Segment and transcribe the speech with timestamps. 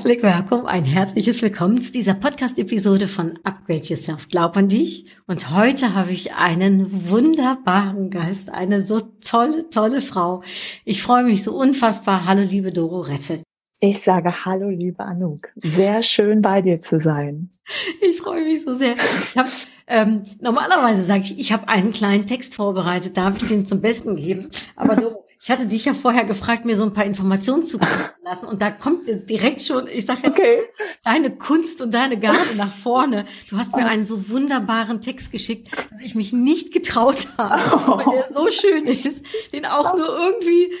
[0.00, 4.28] Herzlich willkommen, ein herzliches Willkommen zu dieser Podcast-Episode von Upgrade Yourself.
[4.28, 5.04] Glaub an dich.
[5.26, 10.42] Und heute habe ich einen wunderbaren Gast, eine so tolle, tolle Frau.
[10.86, 12.24] Ich freue mich so unfassbar.
[12.24, 13.42] Hallo, liebe Doro Reffel.
[13.78, 15.48] Ich sage Hallo, liebe Anouk.
[15.56, 17.50] Sehr schön bei dir zu sein.
[18.00, 18.94] Ich freue mich so sehr.
[18.94, 19.48] Ich hab,
[19.86, 24.16] ähm, normalerweise sage ich, ich habe einen kleinen Text vorbereitet, darf ich den zum Besten
[24.16, 24.48] geben.
[24.76, 27.78] Aber Doro, ich hatte dich ja vorher gefragt, mir so ein paar Informationen zu
[28.22, 30.64] lassen und da kommt jetzt direkt schon, ich sage jetzt, okay.
[31.02, 33.24] deine Kunst und deine Gabe nach vorne.
[33.48, 38.16] Du hast mir einen so wunderbaren Text geschickt, dass ich mich nicht getraut habe, weil
[38.16, 39.24] der so schön ist,
[39.54, 40.72] den auch nur irgendwie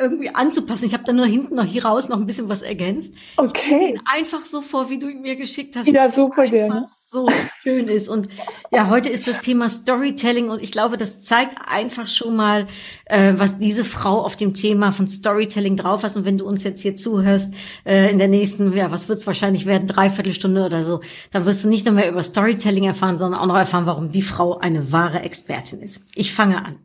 [0.00, 0.84] irgendwie anzupassen.
[0.84, 3.12] Ich habe da nur hinten noch hier raus noch ein bisschen was ergänzt.
[3.36, 3.94] Okay.
[3.94, 5.88] Ich einfach so vor, wie du ihn mir geschickt hast.
[5.88, 6.86] Ja, super gerne.
[7.10, 7.28] So
[7.62, 8.08] schön ist.
[8.08, 8.28] Und
[8.70, 12.68] ja, heute ist das Thema Storytelling und ich glaube, das zeigt einfach schon mal,
[13.06, 16.14] äh, was diese Frau auf dem Thema von Storytelling drauf hat.
[16.14, 17.52] Und wenn du uns jetzt hier zuhörst,
[17.84, 21.00] äh, in der nächsten, ja, was wird es wahrscheinlich werden, Dreiviertelstunde oder so,
[21.32, 24.22] dann wirst du nicht nur mehr über Storytelling erfahren, sondern auch noch erfahren, warum die
[24.22, 26.02] Frau eine wahre Expertin ist.
[26.14, 26.76] Ich fange an.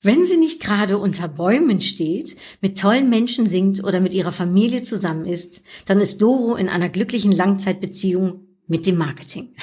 [0.00, 4.82] Wenn sie nicht gerade unter Bäumen steht, mit tollen Menschen singt oder mit ihrer Familie
[4.82, 9.56] zusammen ist, dann ist Doro in einer glücklichen Langzeitbeziehung mit dem Marketing.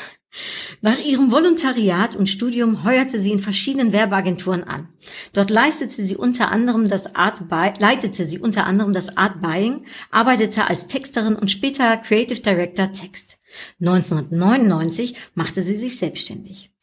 [0.82, 4.90] Nach ihrem Volontariat und Studium heuerte sie in verschiedenen Werbeagenturen an.
[5.32, 10.68] Dort leistete sie unter anderem das Art leitete sie unter anderem das Art Buying, arbeitete
[10.68, 13.38] als Texterin und später Creative Director Text.
[13.80, 16.75] 1999 machte sie sich selbstständig.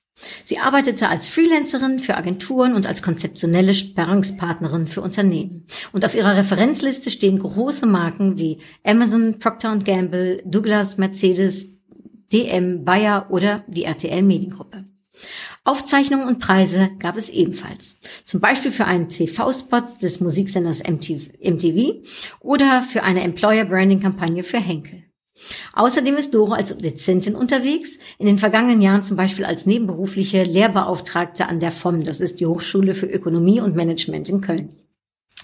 [0.44, 5.66] Sie arbeitete als Freelancerin für Agenturen und als konzeptionelle Sparringspartnerin für Unternehmen.
[5.92, 11.78] Und auf ihrer Referenzliste stehen große Marken wie Amazon, Procter Gamble, Douglas, Mercedes,
[12.32, 14.84] DM, Bayer oder die RTL Mediengruppe.
[15.64, 18.00] Aufzeichnungen und Preise gab es ebenfalls.
[18.24, 22.02] Zum Beispiel für einen TV-Spot des Musiksenders MTV
[22.40, 25.01] oder für eine Employer Branding Kampagne für Henkel.
[25.72, 31.48] Außerdem ist Doro als Dozentin unterwegs, in den vergangenen Jahren zum Beispiel als nebenberufliche Lehrbeauftragte
[31.48, 34.74] an der FOM, das ist die Hochschule für Ökonomie und Management in Köln,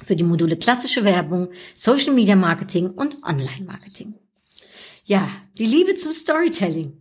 [0.04, 4.14] für die Module klassische Werbung, Social Media Marketing und Online Marketing.
[5.04, 6.97] Ja, die Liebe zum Storytelling.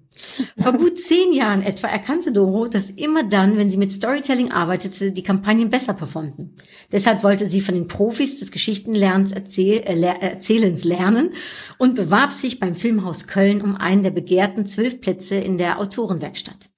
[0.58, 5.12] Vor gut zehn Jahren etwa erkannte Doro, dass immer dann, wenn sie mit Storytelling arbeitete,
[5.12, 6.56] die Kampagnen besser performten.
[6.92, 11.32] Deshalb wollte sie von den Profis des Geschichtenlernens erzähl äh, Erzählens lernen
[11.78, 16.70] und bewarb sich beim Filmhaus Köln um einen der begehrten zwölf Plätze in der Autorenwerkstatt.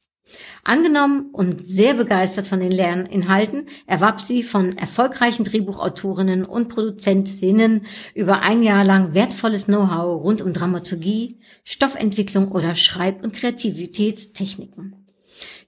[0.64, 8.42] Angenommen und sehr begeistert von den Lerninhalten erwarb sie von erfolgreichen Drehbuchautorinnen und Produzentinnen über
[8.42, 14.96] ein Jahr lang wertvolles Know-how rund um Dramaturgie, Stoffentwicklung oder Schreib- und Kreativitätstechniken.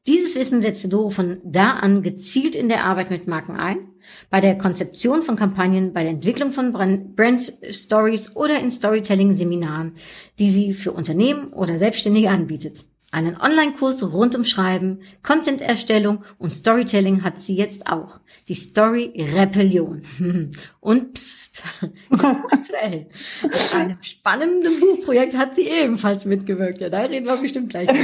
[0.07, 3.85] Dieses Wissen setzte Doro von da an gezielt in der Arbeit mit Marken ein,
[4.31, 9.93] bei der Konzeption von Kampagnen, bei der Entwicklung von Brand Stories oder in Storytelling-Seminaren,
[10.39, 12.83] die sie für Unternehmen oder Selbstständige anbietet.
[13.13, 18.21] Einen Online-Kurs rund um Schreiben, Content-Erstellung und Storytelling hat sie jetzt auch.
[18.47, 20.03] Die Story Rebellion.
[20.79, 21.61] Und pst,
[22.09, 23.05] aktuell.
[23.43, 26.81] In einem spannenden Buchprojekt hat sie ebenfalls mitgewirkt.
[26.81, 27.89] Ja, da reden wir bestimmt gleich.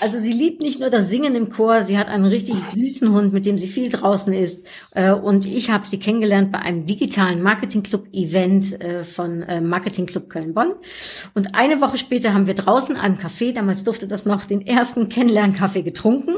[0.00, 3.32] Also sie liebt nicht nur das Singen im Chor, sie hat einen richtig süßen Hund,
[3.32, 4.66] mit dem sie viel draußen ist.
[4.92, 10.28] Äh, und ich habe sie kennengelernt bei einem digitalen Marketing-Club-Event äh, von äh, Marketing Club
[10.28, 10.74] Köln-Bonn.
[11.34, 15.08] Und eine Woche später haben wir draußen einem Café, damals durfte das noch, den ersten
[15.08, 16.36] Kennenlernkaffee getrunken.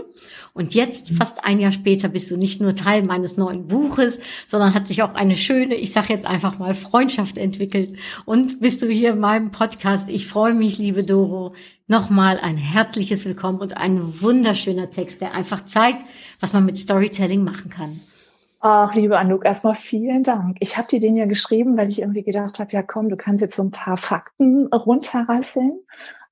[0.54, 4.72] Und jetzt, fast ein Jahr später, bist du nicht nur Teil meines neuen Buches, sondern
[4.72, 7.98] hat sich auch eine schöne, ich sage jetzt einfach mal, Freundschaft entwickelt.
[8.24, 10.08] Und bist du hier in meinem Podcast.
[10.08, 11.52] Ich freue mich, liebe Doro.
[11.86, 16.06] Nochmal ein herzliches Willkommen und ein wunderschöner Text, der einfach zeigt,
[16.40, 18.00] was man mit Storytelling machen kann.
[18.60, 20.56] Ach, liebe Anouk, erstmal vielen Dank.
[20.60, 23.42] Ich habe dir den ja geschrieben, weil ich irgendwie gedacht habe, ja komm, du kannst
[23.42, 25.78] jetzt so ein paar Fakten runterrasseln.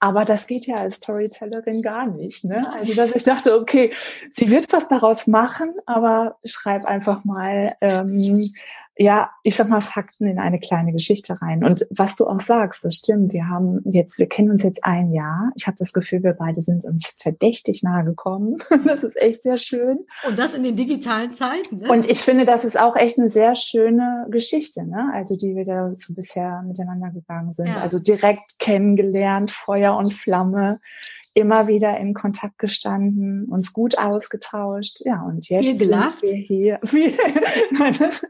[0.04, 2.44] Aber das geht ja als Storytellerin gar nicht.
[2.44, 2.70] Ne?
[2.70, 3.90] Also dass ich dachte, okay,
[4.30, 8.52] sie wird was daraus machen, aber schreib einfach mal, ähm,
[8.96, 11.64] ja, ich sag mal, Fakten in eine kleine Geschichte rein.
[11.64, 13.32] Und was du auch sagst, das stimmt.
[13.32, 15.50] Wir haben jetzt, wir kennen uns jetzt ein Jahr.
[15.56, 18.58] Ich habe das Gefühl, wir beide sind uns verdächtig nahe gekommen.
[18.84, 20.00] Das ist echt sehr schön.
[20.28, 21.78] Und das in den digitalen Zeiten.
[21.78, 21.88] Ne?
[21.88, 25.10] Und ich finde, das ist auch echt eine sehr schöne Geschichte, ne?
[25.14, 27.68] Also die wir da so bisher miteinander gegangen sind.
[27.68, 27.80] Ja.
[27.80, 30.80] Also direkt kennengelernt, Feuer und Flamme
[31.34, 35.00] immer wieder in Kontakt gestanden, uns gut ausgetauscht.
[35.04, 36.20] Ja, und jetzt Viel gelacht.
[36.20, 36.80] sind wir hier.
[37.78, 38.24] nein, das,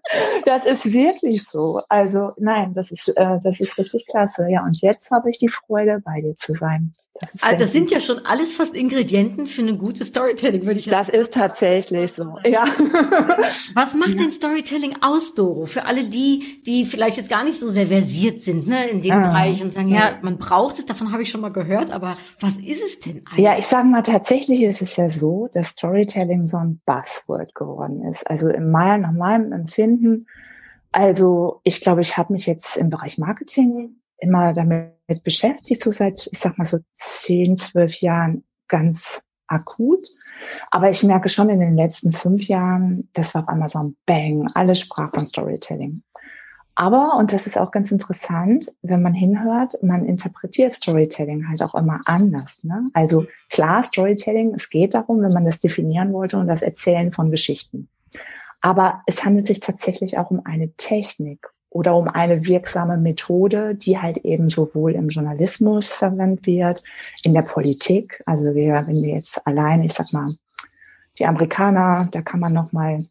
[0.45, 1.83] das, ist wirklich so.
[1.89, 4.49] Also nein, das ist, äh, das ist richtig klasse.
[4.51, 6.93] Ja, und jetzt habe ich die Freude, bei dir zu sein.
[7.21, 10.87] Das, also das sind ja schon alles fast Ingredienten für eine gute Storytelling, würde ich
[10.87, 11.07] sagen.
[11.07, 12.65] Das ist tatsächlich so, ja.
[13.75, 15.67] Was macht denn Storytelling aus, Doro?
[15.67, 19.13] Für alle die, die vielleicht jetzt gar nicht so sehr versiert sind ne, in dem
[19.13, 22.17] ah, Bereich und sagen, ja, man braucht es, davon habe ich schon mal gehört, aber
[22.41, 23.45] was ist es denn eigentlich?
[23.45, 28.03] Ja, ich sage mal, tatsächlich ist es ja so, dass Storytelling so ein Buzzword geworden
[28.03, 28.29] ist.
[28.29, 30.27] Also in meinem, nach meinem Empfinden,
[30.91, 36.29] also ich glaube, ich habe mich jetzt im Bereich Marketing immer damit beschäftigt, so seit,
[36.33, 40.09] ich sag mal so zehn, zwölf Jahren ganz akut.
[40.71, 43.97] Aber ich merke schon in den letzten fünf Jahren, das war auf einmal so ein
[44.07, 46.03] Bang, alles sprach von Storytelling.
[46.77, 51.75] Aber, und das ist auch ganz interessant, wenn man hinhört, man interpretiert Storytelling halt auch
[51.77, 52.65] immer anders.
[52.65, 52.91] Ne?
[52.95, 57.31] Also klar, Storytelling, es geht darum, wenn man das definieren wollte, und das Erzählen von
[57.31, 57.89] Geschichten.
[58.61, 63.99] Aber es handelt sich tatsächlich auch um eine Technik oder um eine wirksame Methode, die
[63.99, 66.85] halt eben sowohl im Journalismus verwendet wird,
[67.25, 68.23] in der Politik.
[68.27, 70.33] Also wir, wenn wir jetzt alleine, ich sag mal,
[71.19, 73.07] die Amerikaner, da kann man noch mal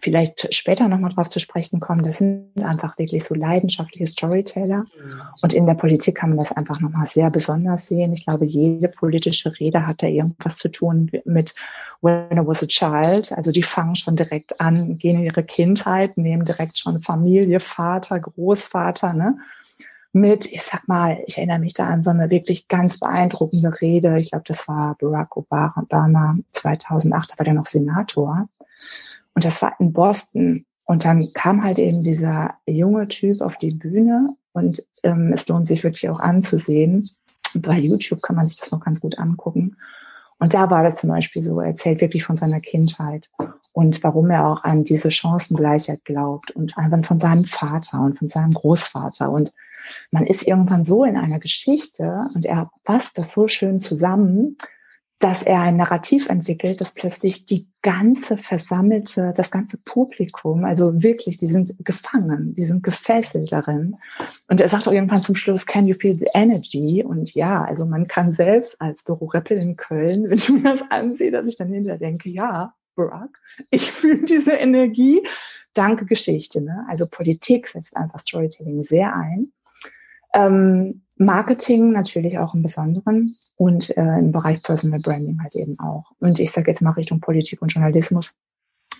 [0.00, 4.78] vielleicht später nochmal drauf zu sprechen kommen, das sind einfach wirklich so leidenschaftliche Storyteller.
[4.78, 5.20] Mhm.
[5.42, 8.12] Und in der Politik kann man das einfach nochmal sehr besonders sehen.
[8.12, 11.54] Ich glaube, jede politische Rede hat da irgendwas zu tun mit
[12.02, 13.32] When I was a child.
[13.32, 18.20] Also die fangen schon direkt an, gehen in ihre Kindheit, nehmen direkt schon Familie, Vater,
[18.20, 19.38] Großvater, ne?
[20.12, 24.16] Mit, ich sag mal, ich erinnere mich da an so eine wirklich ganz beeindruckende Rede.
[24.18, 28.48] Ich glaube, das war Barack Obama 2008, da war der noch Senator.
[29.36, 30.64] Und das war in Boston.
[30.86, 35.68] Und dann kam halt eben dieser junge Typ auf die Bühne und ähm, es lohnt
[35.68, 37.08] sich wirklich auch anzusehen.
[37.54, 39.76] Bei YouTube kann man sich das noch ganz gut angucken.
[40.38, 43.30] Und da war das zum Beispiel so, er erzählt wirklich von seiner Kindheit
[43.72, 48.28] und warum er auch an diese Chancengleichheit glaubt und einfach von seinem Vater und von
[48.28, 49.30] seinem Großvater.
[49.30, 49.52] Und
[50.10, 54.56] man ist irgendwann so in einer Geschichte und er fasst das so schön zusammen,
[55.18, 61.36] dass er ein Narrativ entwickelt, dass plötzlich die ganze versammelte, das ganze Publikum, also wirklich,
[61.36, 63.94] die sind gefangen, die sind gefesselt darin.
[64.48, 67.04] Und er sagt auch irgendwann zum Schluss, can you feel the energy?
[67.04, 70.82] Und ja, also man kann selbst als Doro Reppel in Köln, wenn ich mir das
[70.90, 73.38] ansehe, dass ich dann hinterher denke, ja, Barack,
[73.70, 75.22] ich fühle diese Energie.
[75.72, 76.60] Danke Geschichte.
[76.62, 76.84] Ne?
[76.88, 79.52] Also Politik setzt einfach Storytelling sehr ein.
[80.34, 86.12] Ähm, Marketing natürlich auch im Besonderen und äh, im Bereich Personal Branding halt eben auch.
[86.20, 88.34] Und ich sage jetzt mal Richtung Politik und Journalismus,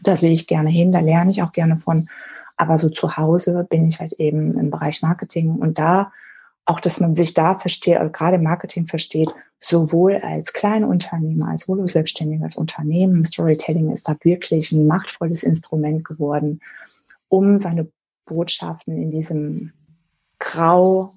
[0.03, 2.09] da sehe ich gerne hin, da lerne ich auch gerne von.
[2.57, 6.13] Aber so zu Hause bin ich halt eben im Bereich Marketing und da
[6.65, 9.29] auch, dass man sich da versteht, also gerade Marketing versteht,
[9.61, 13.25] sowohl als kleine Unternehmer, als Solo-Selbstständiger, als Unternehmen.
[13.25, 16.61] Storytelling ist da wirklich ein machtvolles Instrument geworden,
[17.29, 17.89] um seine
[18.25, 19.73] Botschaften in diesem
[20.39, 21.15] grau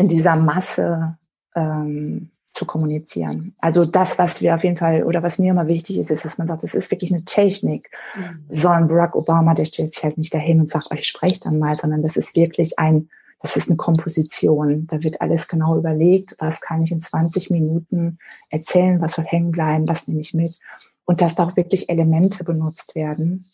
[0.00, 1.18] in dieser Masse
[1.54, 3.54] ähm, zu kommunizieren.
[3.60, 6.38] Also das, was wir auf jeden Fall oder was mir immer wichtig ist, ist, dass
[6.38, 7.90] man sagt, es ist wirklich eine Technik.
[8.16, 8.44] Mhm.
[8.48, 11.58] So ein Barack Obama, der stellt sich halt nicht dahin und sagt, euch sprecht dann
[11.58, 13.08] mal, sondern das ist wirklich ein,
[13.40, 14.86] das ist eine Komposition.
[14.88, 19.52] Da wird alles genau überlegt, was kann ich in 20 Minuten erzählen, was soll hängen
[19.52, 20.58] bleiben, was nehme ich mit.
[21.04, 23.50] Und dass da auch wirklich Elemente benutzt werden,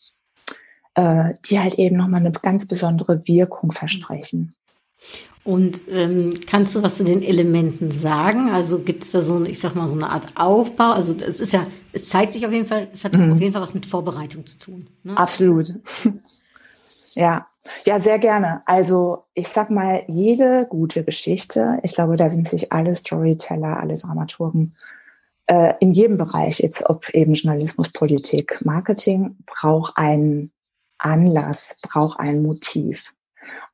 [0.94, 4.54] äh, die halt eben nochmal eine ganz besondere Wirkung versprechen.
[5.46, 8.50] Und ähm, kannst du was zu den Elementen sagen?
[8.50, 10.90] Also gibt es da so, ich sag mal, so eine Art Aufbau?
[10.90, 11.62] Also es ist ja,
[11.92, 13.32] es zeigt sich auf jeden Fall, es hat mhm.
[13.32, 14.88] auf jeden Fall was mit Vorbereitung zu tun.
[15.04, 15.16] Ne?
[15.16, 15.72] Absolut.
[17.14, 17.46] ja,
[17.84, 18.62] ja, sehr gerne.
[18.66, 23.94] Also ich sag mal, jede gute Geschichte, ich glaube, da sind sich alle Storyteller, alle
[23.94, 24.74] Dramaturgen
[25.46, 30.50] äh, in jedem Bereich, jetzt ob eben Journalismus, Politik, Marketing, braucht einen
[30.98, 33.14] Anlass, braucht ein Motiv.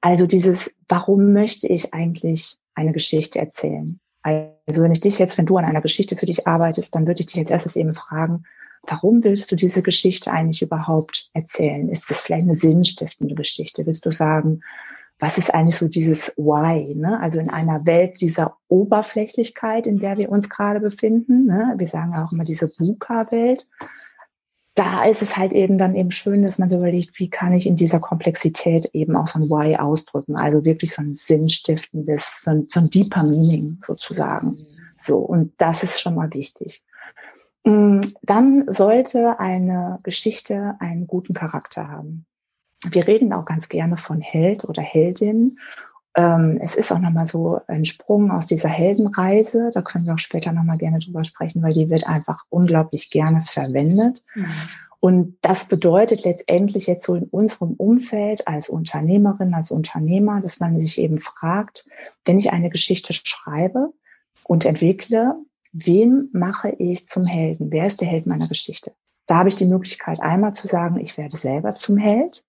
[0.00, 4.00] Also dieses, warum möchte ich eigentlich eine Geschichte erzählen?
[4.22, 7.20] Also wenn ich dich jetzt, wenn du an einer Geschichte für dich arbeitest, dann würde
[7.20, 8.44] ich dich als erstes eben fragen,
[8.86, 11.88] warum willst du diese Geschichte eigentlich überhaupt erzählen?
[11.88, 13.86] Ist es vielleicht eine sinnstiftende Geschichte?
[13.86, 14.62] Willst du sagen,
[15.18, 16.94] was ist eigentlich so dieses Why?
[16.96, 17.20] Ne?
[17.20, 21.74] Also in einer Welt dieser Oberflächlichkeit, in der wir uns gerade befinden, ne?
[21.76, 23.68] wir sagen auch immer diese VUCA-Welt,
[24.74, 27.66] da ist es halt eben dann eben schön, dass man so überlegt, wie kann ich
[27.66, 32.50] in dieser Komplexität eben auch so ein Why ausdrücken, also wirklich so ein sinnstiftendes, so
[32.50, 34.66] ein, so ein deeper Meaning sozusagen.
[34.96, 36.82] So, und das ist schon mal wichtig.
[37.64, 42.24] Mm, dann sollte eine Geschichte einen guten Charakter haben.
[42.84, 45.58] Wir reden auch ganz gerne von Held oder Heldin.
[46.14, 49.70] Ähm, es ist auch nochmal so ein Sprung aus dieser Heldenreise.
[49.72, 53.42] Da können wir auch später nochmal gerne drüber sprechen, weil die wird einfach unglaublich gerne
[53.46, 54.22] verwendet.
[54.34, 54.46] Mhm.
[55.00, 60.78] Und das bedeutet letztendlich jetzt so in unserem Umfeld als Unternehmerin, als Unternehmer, dass man
[60.78, 61.86] sich eben fragt,
[62.24, 63.92] wenn ich eine Geschichte schreibe
[64.44, 65.34] und entwickle,
[65.72, 67.72] wen mache ich zum Helden?
[67.72, 68.92] Wer ist der Held meiner Geschichte?
[69.26, 72.44] Da habe ich die Möglichkeit einmal zu sagen, ich werde selber zum Held.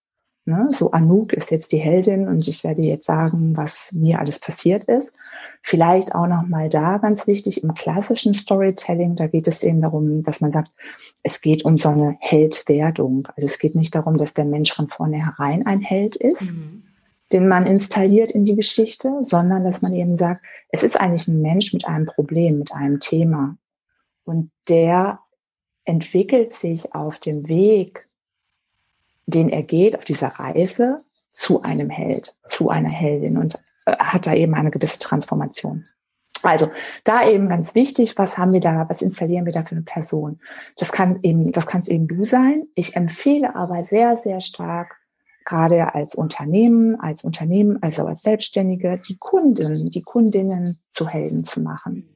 [0.46, 0.68] Ne?
[0.72, 4.86] So Anouk ist jetzt die Heldin und ich werde jetzt sagen, was mir alles passiert
[4.86, 5.14] ist.
[5.62, 10.22] Vielleicht auch noch mal da ganz wichtig im klassischen Storytelling, da geht es eben darum,
[10.24, 10.70] dass man sagt,
[11.24, 13.28] es geht um so eine Heldwerdung.
[13.38, 16.84] Also es geht nicht darum, dass der Mensch von vornherein ein Held ist, mhm.
[17.32, 21.42] den man installiert in die Geschichte, sondern dass man eben sagt, es ist eigentlich ein
[21.42, 23.58] Mensch mit einem Problem, mit einem Thema
[24.26, 25.20] und der
[25.86, 28.08] entwickelt sich auf dem Weg
[29.26, 31.04] den er geht auf dieser Reise
[31.34, 35.86] zu einem Held, zu einer Heldin und äh, hat da eben eine gewisse Transformation.
[36.44, 36.70] Also
[37.06, 40.40] da eben ganz wichtig, was haben wir da, was installieren wir da für eine Person?
[40.76, 42.68] Das kann eben, das kann es eben du sein.
[42.76, 44.98] Ich empfehle aber sehr, sehr stark,
[45.46, 51.62] gerade als Unternehmen, als Unternehmen, also als Selbstständige, die Kunden, die Kundinnen zu Helden zu
[51.62, 52.13] machen.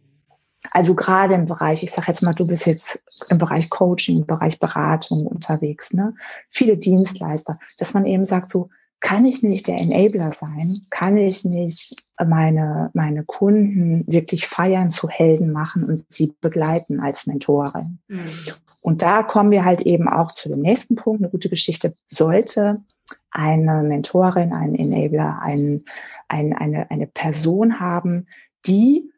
[0.72, 4.26] Also gerade im Bereich, ich sage jetzt mal, du bist jetzt im Bereich Coaching, im
[4.26, 6.14] Bereich Beratung unterwegs, ne?
[6.50, 8.70] Viele Dienstleister, dass man eben sagt, so
[9.00, 15.08] kann ich nicht der Enabler sein, kann ich nicht meine meine Kunden wirklich feiern, zu
[15.08, 18.00] Helden machen und sie begleiten als Mentorin.
[18.08, 18.26] Mhm.
[18.82, 21.22] Und da kommen wir halt eben auch zu dem nächsten Punkt.
[21.22, 22.82] Eine gute Geschichte sollte
[23.32, 25.84] eine Mentorin, einen Enabler, ein,
[26.28, 28.28] ein, eine, eine Person haben,
[28.66, 29.12] die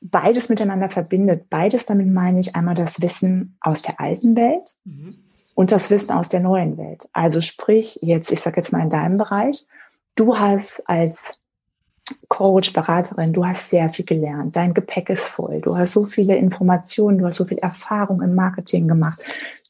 [0.00, 1.48] beides miteinander verbindet.
[1.50, 5.16] Beides damit meine ich einmal das Wissen aus der alten Welt mhm.
[5.54, 7.08] und das Wissen aus der neuen Welt.
[7.12, 9.66] Also sprich, jetzt, ich sage jetzt mal in deinem Bereich,
[10.14, 11.38] du hast als
[12.28, 14.54] Coach, Beraterin, du hast sehr viel gelernt.
[14.54, 15.60] Dein Gepäck ist voll.
[15.60, 19.20] Du hast so viele Informationen, du hast so viel Erfahrung im Marketing gemacht.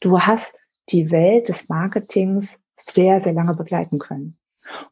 [0.00, 0.54] Du hast
[0.90, 4.36] die Welt des Marketings sehr, sehr lange begleiten können.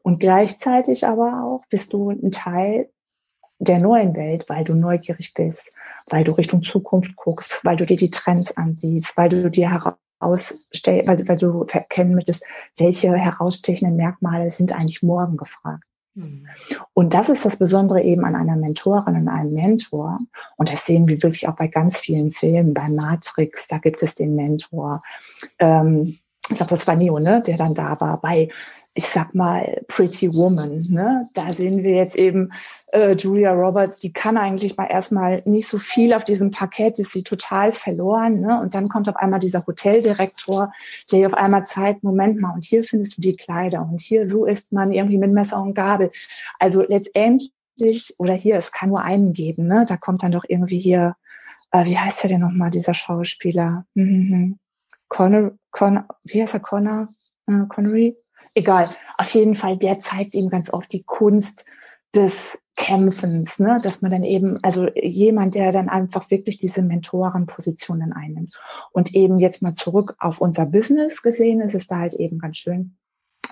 [0.01, 2.89] Und gleichzeitig aber auch bist du ein Teil
[3.59, 5.71] der neuen Welt, weil du neugierig bist,
[6.07, 9.71] weil du Richtung Zukunft guckst, weil du dir die Trends ansiehst, weil du dir
[10.19, 12.43] herausstellst, weil, weil du erkennen möchtest,
[12.77, 15.83] welche herausstechenden Merkmale sind eigentlich morgen gefragt.
[16.15, 16.47] Mhm.
[16.93, 20.19] Und das ist das Besondere eben an einer Mentorin und einem Mentor.
[20.57, 22.73] Und das sehen wir wirklich auch bei ganz vielen Filmen.
[22.73, 25.01] Bei Matrix, da gibt es den Mentor.
[25.59, 26.17] Ähm,
[26.49, 28.21] ich glaube, das war Neo, ne, der dann da war.
[28.21, 28.49] Bei
[28.97, 30.87] ich sag mal, Pretty Woman.
[30.89, 31.29] Ne?
[31.33, 32.53] Da sehen wir jetzt eben
[32.93, 37.11] äh, Julia Roberts, die kann eigentlich mal erstmal nicht so viel auf diesem Parkett, ist
[37.11, 38.39] sie total verloren.
[38.39, 38.57] Ne?
[38.61, 40.71] Und dann kommt auf einmal dieser Hoteldirektor,
[41.11, 44.25] der ihr auf einmal zeigt, Moment mal, und hier findest du die Kleider und hier
[44.25, 46.09] so isst man irgendwie mit Messer und Gabel.
[46.57, 49.85] Also letztendlich, oder hier, es kann nur einen geben, ne?
[49.85, 51.17] Da kommt dann doch irgendwie hier,
[51.71, 53.85] äh, wie heißt der denn nochmal, dieser Schauspieler?
[53.93, 54.57] Mhm.
[55.09, 57.09] Connor, Connor, wie heißt er, Connor?
[57.47, 58.15] Äh, Connery?
[58.55, 58.89] Egal.
[59.17, 61.65] Auf jeden Fall, der zeigt ihm ganz oft die Kunst
[62.15, 63.79] des Kämpfens, ne?
[63.81, 68.53] dass man dann eben, also jemand, der dann einfach wirklich diese Mentorenpositionen einnimmt.
[68.91, 72.57] Und eben jetzt mal zurück auf unser Business gesehen, ist es da halt eben ganz
[72.57, 72.97] schön,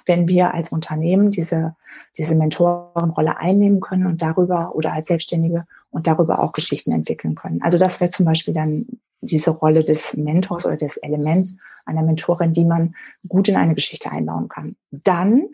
[0.05, 1.75] wenn wir als Unternehmen diese,
[2.17, 7.61] diese Mentorenrolle einnehmen können und darüber oder als Selbstständige und darüber auch Geschichten entwickeln können.
[7.61, 8.87] Also das wäre zum Beispiel dann
[9.23, 11.49] diese Rolle des Mentors oder des Element
[11.85, 12.95] einer Mentorin, die man
[13.27, 14.75] gut in eine Geschichte einbauen kann.
[14.91, 15.49] Dann,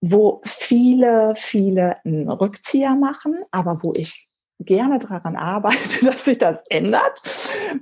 [0.00, 4.28] wo viele, viele einen Rückzieher machen, aber wo ich
[4.60, 7.22] gerne daran arbeite, dass sich das ändert,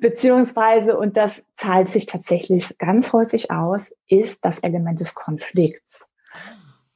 [0.00, 6.08] beziehungsweise, und das zahlt sich tatsächlich ganz häufig aus, ist das Element des Konflikts.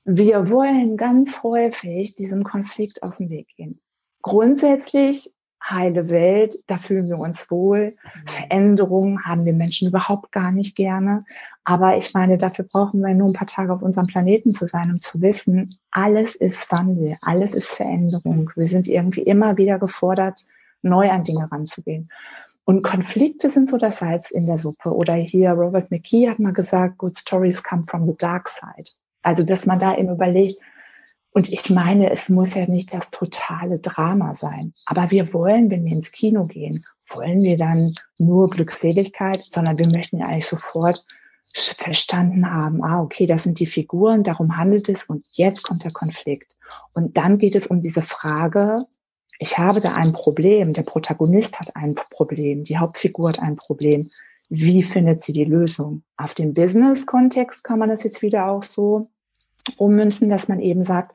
[0.05, 3.81] Wir wollen ganz häufig diesem Konflikt aus dem Weg gehen.
[4.23, 7.95] Grundsätzlich heile Welt, da fühlen wir uns wohl.
[7.95, 8.27] Mhm.
[8.27, 11.25] Veränderungen haben wir Menschen überhaupt gar nicht gerne.
[11.65, 14.91] Aber ich meine, dafür brauchen wir nur ein paar Tage auf unserem Planeten zu sein,
[14.91, 18.51] um zu wissen, alles ist Wandel, alles ist Veränderung.
[18.55, 20.43] Wir sind irgendwie immer wieder gefordert,
[20.83, 22.09] neu an Dinge ranzugehen.
[22.65, 24.93] Und Konflikte sind so das Salz in der Suppe.
[24.93, 28.91] Oder hier Robert McKee hat mal gesagt, good stories come from the dark side.
[29.23, 30.61] Also, dass man da eben überlegt,
[31.37, 34.73] Und ich meine, es muss ja nicht das totale Drama sein.
[34.87, 39.87] Aber wir wollen, wenn wir ins Kino gehen, wollen wir dann nur Glückseligkeit, sondern wir
[39.87, 41.05] möchten ja eigentlich sofort
[41.53, 45.93] verstanden haben, ah, okay, das sind die Figuren, darum handelt es und jetzt kommt der
[45.93, 46.57] Konflikt.
[46.95, 48.87] Und dann geht es um diese Frage,
[49.39, 54.11] ich habe da ein Problem, der Protagonist hat ein Problem, die Hauptfigur hat ein Problem.
[54.49, 56.03] Wie findet sie die Lösung?
[56.17, 59.11] Auf dem Business-Kontext kann man das jetzt wieder auch so
[59.77, 61.15] ummünzen, dass man eben sagt,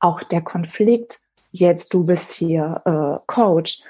[0.00, 1.20] auch der Konflikt,
[1.50, 3.82] jetzt du bist hier äh, Coach,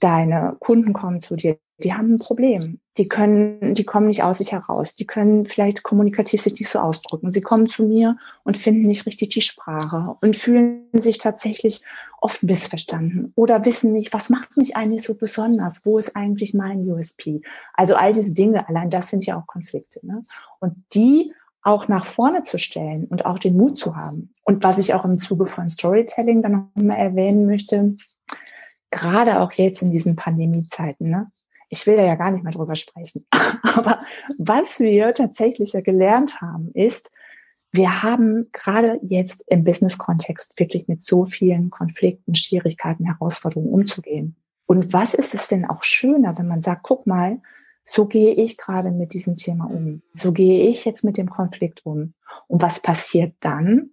[0.00, 2.80] deine Kunden kommen zu dir, die haben ein Problem.
[2.98, 4.94] Die können, die kommen nicht aus sich heraus.
[4.94, 7.32] Die können vielleicht kommunikativ sich nicht so ausdrücken.
[7.32, 11.82] Sie kommen zu mir und finden nicht richtig die Sprache und fühlen sich tatsächlich
[12.20, 15.80] oft missverstanden oder wissen nicht, was macht mich eigentlich so besonders?
[15.84, 17.40] Wo ist eigentlich mein USP?
[17.72, 20.00] Also all diese Dinge, allein das sind ja auch Konflikte.
[20.02, 20.22] Ne?
[20.58, 24.32] Und die auch nach vorne zu stellen und auch den Mut zu haben.
[24.44, 27.96] Und was ich auch im Zuge von Storytelling dann noch mal erwähnen möchte,
[28.90, 31.30] gerade auch jetzt in diesen Pandemiezeiten, ne?
[31.72, 33.24] Ich will da ja gar nicht mehr drüber sprechen.
[33.62, 34.00] Aber
[34.38, 37.12] was wir tatsächlich ja gelernt haben, ist,
[37.70, 44.34] wir haben gerade jetzt im Business-Kontext wirklich mit so vielen Konflikten, Schwierigkeiten, Herausforderungen umzugehen.
[44.66, 47.40] Und was ist es denn auch schöner, wenn man sagt, guck mal,
[47.92, 50.02] so gehe ich gerade mit diesem Thema um.
[50.14, 52.14] So gehe ich jetzt mit dem Konflikt um.
[52.46, 53.90] Und was passiert dann?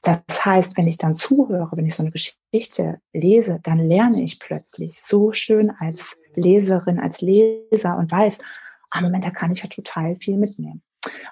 [0.00, 4.38] Das heißt, wenn ich dann zuhöre, wenn ich so eine Geschichte lese, dann lerne ich
[4.38, 8.38] plötzlich so schön als Leserin, als Leser und weiß,
[8.90, 10.82] ah, Moment, da kann ich ja total viel mitnehmen.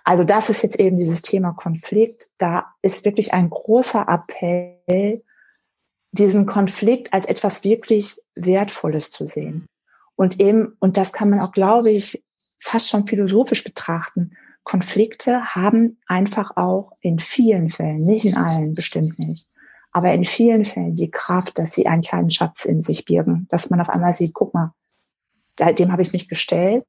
[0.02, 2.30] Also das ist jetzt eben dieses Thema Konflikt.
[2.38, 5.22] Da ist wirklich ein großer Appell,
[6.10, 9.66] diesen Konflikt als etwas wirklich Wertvolles zu sehen.
[10.20, 12.22] Und eben, und das kann man auch, glaube ich,
[12.58, 14.32] fast schon philosophisch betrachten.
[14.64, 19.48] Konflikte haben einfach auch in vielen Fällen, nicht in allen, bestimmt nicht,
[19.92, 23.70] aber in vielen Fällen die Kraft, dass sie einen kleinen Schatz in sich birgen, dass
[23.70, 24.74] man auf einmal sieht, guck mal,
[25.78, 26.84] dem habe ich mich gestellt.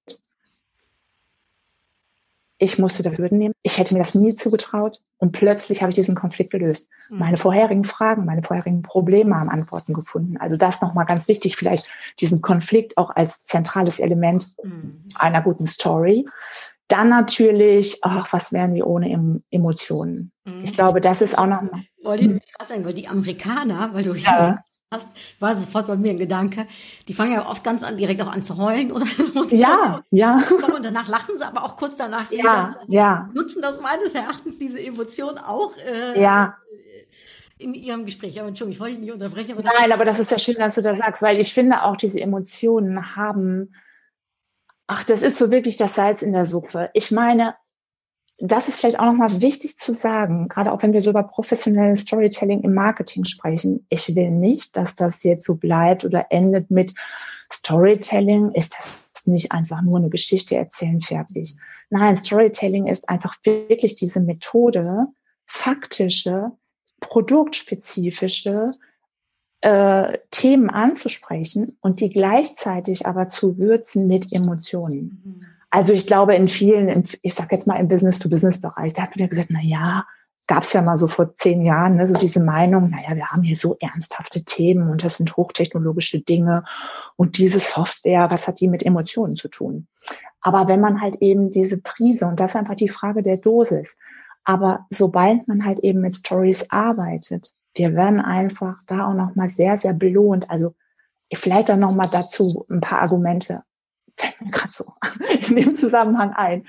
[2.64, 3.56] Ich musste da Hürden nehmen.
[3.64, 5.02] Ich hätte mir das nie zugetraut.
[5.18, 6.90] Und plötzlich habe ich diesen Konflikt gelöst.
[7.10, 7.18] Mhm.
[7.18, 10.38] Meine vorherigen Fragen, meine vorherigen Probleme haben Antworten gefunden.
[10.38, 11.88] Also das nochmal ganz wichtig, vielleicht
[12.20, 15.08] diesen Konflikt auch als zentrales Element mhm.
[15.16, 16.24] einer guten Story.
[16.88, 20.32] Dann natürlich, ach, was wären wir ohne Emotionen?
[20.46, 20.64] Mhm.
[20.64, 21.82] Ich glaube, das ist auch nochmal.
[22.04, 24.60] Wollte ich gerade sagen, weil die Amerikaner, weil du ja.
[24.92, 25.08] Hast,
[25.40, 26.68] war sofort bei mir ein Gedanke,
[27.08, 29.44] die fangen ja oft ganz an, direkt auch an zu heulen oder so.
[29.56, 30.44] Ja, ja.
[30.76, 33.30] Und danach lachen sie, aber auch kurz danach ja, ja.
[33.34, 36.58] nutzen das meines Erachtens diese Emotion auch äh, ja.
[37.58, 38.38] in ihrem Gespräch.
[38.40, 39.54] Aber Entschuldigung, ich wollte dich nicht unterbrechen.
[39.54, 41.96] Aber Nein, aber das ist ja schön, dass du das sagst, weil ich finde auch
[41.96, 43.74] diese Emotionen haben
[44.94, 46.90] Ach, das ist so wirklich das Salz in der Suppe.
[46.94, 47.56] Ich meine,
[48.42, 52.02] das ist vielleicht auch nochmal wichtig zu sagen, gerade auch wenn wir so über professionelles
[52.02, 53.86] Storytelling im Marketing sprechen.
[53.90, 56.94] Ich will nicht, dass das jetzt so bleibt oder endet mit
[57.52, 58.52] Storytelling.
[58.54, 61.56] Ist das nicht einfach nur eine Geschichte erzählen, fertig?
[61.90, 65.08] Nein, Storytelling ist einfach wirklich diese Methode,
[65.46, 66.52] faktische,
[67.00, 68.74] produktspezifische
[69.62, 75.46] äh, Themen anzusprechen und die gleichzeitig aber zu würzen mit Emotionen.
[75.72, 79.28] Also ich glaube, in vielen, ich sag jetzt mal im Business-to-Business-Bereich, da hat man ja
[79.28, 80.06] gesagt, na ja,
[80.46, 83.42] gab es ja mal so vor zehn Jahren, ne, so diese Meinung, naja, wir haben
[83.42, 86.66] hier so ernsthafte Themen und das sind hochtechnologische Dinge
[87.16, 89.88] und diese Software, was hat die mit Emotionen zu tun?
[90.42, 93.96] Aber wenn man halt eben diese Prise, und das ist einfach die Frage der Dosis,
[94.44, 99.78] aber sobald man halt eben mit Stories arbeitet, wir werden einfach da auch nochmal sehr,
[99.78, 100.50] sehr belohnt.
[100.50, 100.76] Also
[101.34, 103.64] vielleicht dann nochmal dazu ein paar Argumente,
[104.22, 104.94] fällt mir gerade so
[105.50, 106.66] in dem Zusammenhang ein,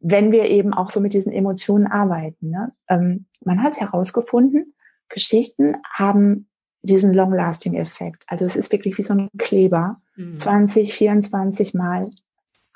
[0.00, 2.50] wenn wir eben auch so mit diesen Emotionen arbeiten.
[2.50, 2.72] Ne?
[2.88, 4.74] Ähm, man hat herausgefunden,
[5.08, 6.48] Geschichten haben
[6.82, 8.24] diesen Long-Lasting-Effekt.
[8.28, 9.98] Also es ist wirklich wie so ein Kleber.
[10.16, 10.38] Mhm.
[10.38, 12.10] 20, 24 Mal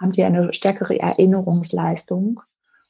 [0.00, 2.40] haben die eine stärkere Erinnerungsleistung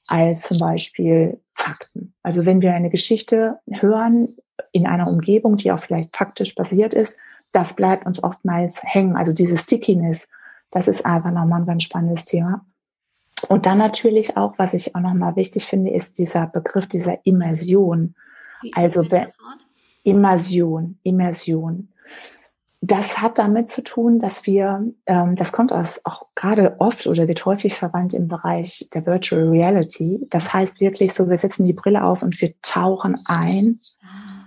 [0.07, 2.15] als zum Beispiel Fakten.
[2.23, 4.37] Also wenn wir eine Geschichte hören,
[4.73, 7.17] in einer Umgebung, die auch vielleicht faktisch basiert ist,
[7.53, 9.17] das bleibt uns oftmals hängen.
[9.17, 10.29] Also diese Stickiness,
[10.71, 12.65] das ist einfach nochmal ein ganz spannendes Thema.
[13.49, 18.15] Und dann natürlich auch, was ich auch nochmal wichtig finde, ist dieser Begriff dieser Immersion.
[18.63, 19.05] Wie also
[20.03, 21.89] Immersion, Immersion.
[22.81, 27.27] Das hat damit zu tun, dass wir, ähm, das kommt aus auch gerade oft oder
[27.27, 30.21] wird häufig verwandt im Bereich der Virtual Reality.
[30.31, 33.81] Das heißt wirklich so, wir setzen die Brille auf und wir tauchen ein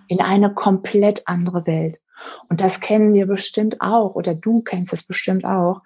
[0.08, 2.02] in eine komplett andere Welt.
[2.50, 5.82] Und das kennen wir bestimmt auch, oder du kennst es bestimmt auch,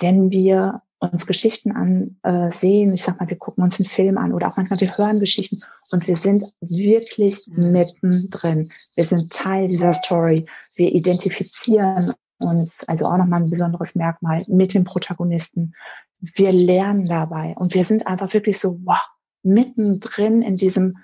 [0.00, 2.92] wenn wir uns Geschichten ansehen.
[2.92, 5.60] Ich sag mal, wir gucken uns einen Film an oder auch manchmal wir hören Geschichten
[5.90, 7.72] und wir sind wirklich mhm.
[7.72, 8.68] mittendrin.
[8.94, 10.44] Wir sind Teil dieser Story.
[10.74, 15.74] Wir identifizieren uns, also auch nochmal ein besonderes Merkmal, mit dem Protagonisten.
[16.20, 19.00] Wir lernen dabei und wir sind einfach wirklich so, wow,
[19.42, 20.98] mittendrin in diesem,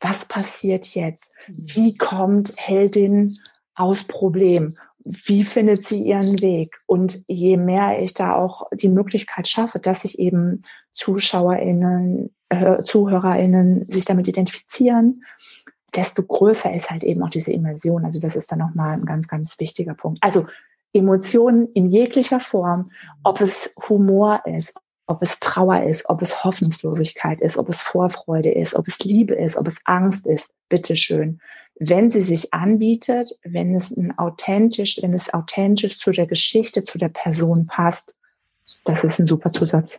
[0.00, 1.32] was passiert jetzt?
[1.48, 1.54] Mhm.
[1.74, 3.38] Wie kommt Heldin
[3.74, 4.76] aus Problem?
[5.04, 6.80] Wie findet sie ihren Weg?
[6.86, 10.62] Und je mehr ich da auch die Möglichkeit schaffe, dass sich eben
[10.94, 15.24] ZuschauerInnen, äh, ZuhörerInnen sich damit identifizieren,
[15.94, 18.04] desto größer ist halt eben auch diese Immersion.
[18.04, 20.18] Also das ist dann nochmal ein ganz, ganz wichtiger Punkt.
[20.22, 20.46] Also
[20.92, 22.90] Emotionen in jeglicher Form,
[23.22, 24.74] ob es Humor ist,
[25.06, 29.34] ob es Trauer ist, ob es Hoffnungslosigkeit ist, ob es Vorfreude ist, ob es Liebe
[29.34, 31.38] ist, ob es Angst ist, bitteschön
[31.80, 36.98] wenn sie sich anbietet, wenn es ein authentisch, wenn es authentisch zu der Geschichte, zu
[36.98, 38.16] der Person passt,
[38.84, 39.98] das ist ein super Zusatz.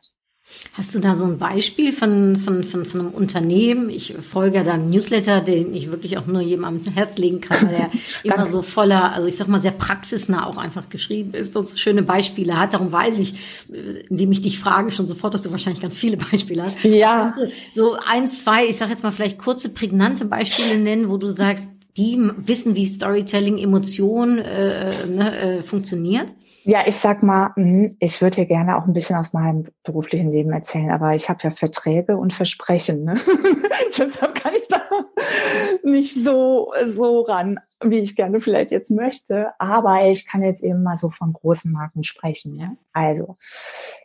[0.73, 3.89] Hast du da so ein Beispiel von, von, von, von einem Unternehmen?
[3.89, 7.41] Ich folge ja da einem Newsletter, den ich wirklich auch nur jedem am Herz legen
[7.41, 7.91] kann, weil er
[8.23, 11.75] immer so voller, also ich sag mal sehr praxisnah auch einfach geschrieben ist und so
[11.75, 12.73] schöne Beispiele hat.
[12.73, 13.33] Darum weiß ich,
[13.71, 16.83] äh, indem ich dich frage, schon sofort, dass du wahrscheinlich ganz viele Beispiele hast.
[16.85, 17.25] Ja.
[17.25, 21.29] Also so ein, zwei, ich sag jetzt mal vielleicht kurze, prägnante Beispiele nennen, wo du
[21.29, 26.33] sagst, die wissen, wie Storytelling, Emotion äh, ne, äh, funktioniert?
[26.63, 30.31] Ja, ich sag mal, hm, ich würde dir gerne auch ein bisschen aus meinem beruflichen
[30.31, 33.03] Leben erzählen, aber ich habe ja Verträge und Versprechen.
[33.03, 33.15] Ne?
[33.97, 34.81] Deshalb kann ich da
[35.83, 39.51] nicht so, so ran, wie ich gerne vielleicht jetzt möchte.
[39.59, 42.55] Aber ich kann jetzt eben mal so von großen Marken sprechen.
[42.55, 42.73] Ja?
[42.93, 43.37] Also,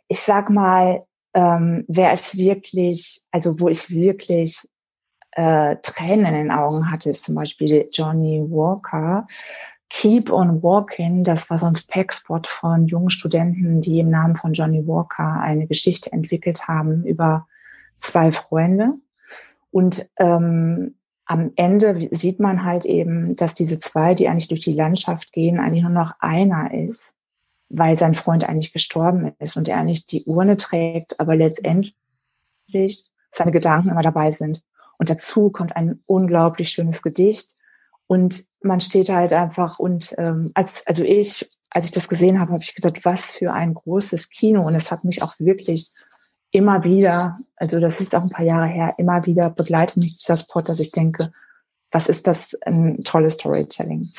[0.07, 1.03] ich sag mal,
[1.35, 4.67] ähm, wer es wirklich, also wo ich wirklich
[5.31, 9.27] äh, Tränen in den Augen hatte, ist zum Beispiel Johnny Walker.
[9.89, 14.53] Keep on Walking, das war so ein Spec-Spot von jungen Studenten, die im Namen von
[14.53, 17.47] Johnny Walker eine Geschichte entwickelt haben über
[17.97, 18.93] zwei Freunde.
[19.71, 20.95] Und ähm,
[21.25, 25.59] am Ende sieht man halt eben, dass diese zwei, die eigentlich durch die Landschaft gehen,
[25.59, 27.13] eigentlich nur noch einer ist,
[27.69, 31.95] weil sein Freund eigentlich gestorben ist und er eigentlich die Urne trägt, aber letztendlich
[33.29, 34.63] seine Gedanken immer dabei sind.
[34.97, 37.51] Und dazu kommt ein unglaublich schönes Gedicht.
[38.07, 42.53] Und man steht halt einfach und ähm, als also ich, als ich das gesehen habe,
[42.53, 44.65] habe ich gedacht, was für ein großes Kino.
[44.65, 45.91] Und es hat mich auch wirklich
[46.51, 50.37] immer wieder, also das ist auch ein paar Jahre her, immer wieder begleitet mich dieser
[50.37, 51.31] Spot, dass ich denke,
[51.91, 54.11] was ist das ein tolles Storytelling.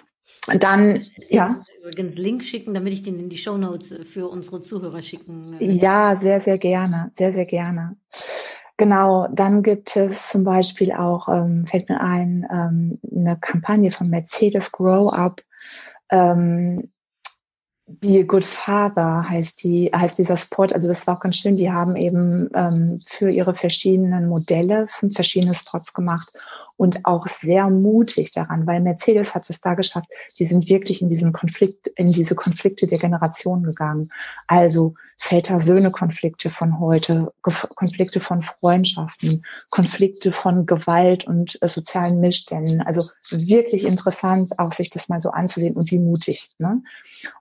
[0.46, 1.62] Und dann, ja.
[1.80, 5.56] Übrigens Link schicken, damit ich den in die Show Notes für unsere Zuhörer schicken.
[5.60, 7.96] Ja, sehr, sehr gerne, sehr, sehr gerne.
[8.78, 14.08] Genau, dann gibt es zum Beispiel auch, ähm, fällt mir ein, ähm, eine Kampagne von
[14.08, 15.42] Mercedes Grow Up.
[16.10, 16.88] Ähm,
[17.88, 20.66] Be a Good Father heißt die, heißt dieser Spot.
[20.66, 21.56] Also das war auch ganz schön.
[21.56, 26.30] Die haben eben ähm, für ihre verschiedenen Modelle fünf verschiedene Spots gemacht
[26.76, 30.08] und auch sehr mutig daran, weil Mercedes hat es da geschafft.
[30.38, 34.10] Die sind wirklich in diesen Konflikt, in diese Konflikte der Generation gegangen.
[34.46, 42.80] Also Väter-Söhne-Konflikte von heute, Konflikte von Freundschaften, Konflikte von Gewalt und äh, sozialen Missständen.
[42.82, 46.50] Also wirklich interessant, auch sich das mal so anzusehen und wie mutig.
[46.58, 46.82] Ne?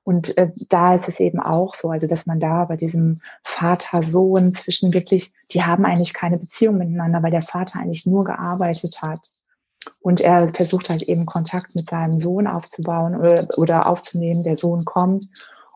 [0.03, 4.55] Und äh, da ist es eben auch so, also dass man da bei diesem Vater-Sohn
[4.55, 9.31] zwischen wirklich, die haben eigentlich keine Beziehung miteinander, weil der Vater eigentlich nur gearbeitet hat.
[9.99, 14.43] Und er versucht halt eben Kontakt mit seinem Sohn aufzubauen oder, oder aufzunehmen.
[14.43, 15.27] Der Sohn kommt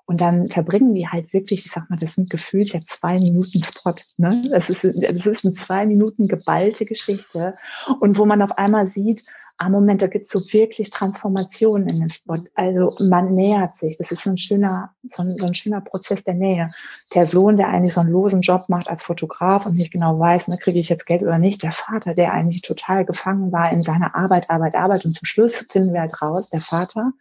[0.05, 3.63] und dann verbringen die halt wirklich, ich sag mal, das sind gefühlt ja zwei Minuten
[3.63, 3.93] Spot.
[4.17, 4.43] Ne?
[4.49, 7.55] Das, ist, das ist eine zwei Minuten geballte Geschichte.
[7.99, 9.23] Und wo man auf einmal sieht,
[9.61, 12.39] ah Moment, da gibt's so wirklich Transformationen in dem Spot.
[12.55, 13.95] Also man nähert sich.
[13.95, 16.71] Das ist so ein schöner, so ein, so ein schöner Prozess der Nähe.
[17.13, 20.47] Der Sohn, der eigentlich so einen losen Job macht als Fotograf und nicht genau weiß,
[20.47, 21.61] ne, kriege ich jetzt Geld oder nicht.
[21.61, 25.05] Der Vater, der eigentlich total gefangen war in seiner Arbeit, Arbeit, Arbeit.
[25.05, 27.13] Und zum Schluss finden wir halt raus, der Vater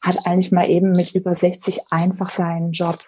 [0.00, 2.98] hat eigentlich mal eben mit über 60 einfach seinen Job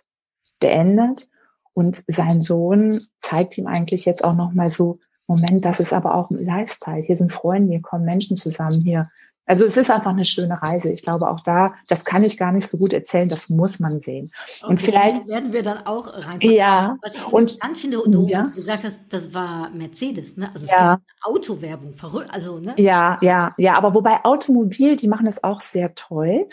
[0.59, 1.29] beendet
[1.73, 4.99] und sein Sohn zeigt ihm eigentlich jetzt auch noch mal so
[5.31, 7.03] Moment, das ist aber auch ein Lifestyle.
[7.03, 9.13] Hier sind Freunde, hier kommen Menschen zusammen hier.
[9.51, 10.93] Also es ist einfach eine schöne Reise.
[10.93, 14.01] Ich glaube auch da, das kann ich gar nicht so gut erzählen, das muss man
[14.01, 14.31] sehen.
[14.61, 16.41] Okay, und vielleicht werden wir dann auch rein.
[16.41, 16.97] Ja.
[17.03, 18.43] Was ich und interessant finde, und du ja.
[18.43, 20.51] gesagt hast, das war Mercedes, ne?
[20.55, 21.01] Also es ja.
[21.23, 22.75] Autowerbung, verrückt, also ne?
[22.77, 23.75] Ja, ja, ja.
[23.75, 26.49] Aber wobei Automobil, die machen das auch sehr toll.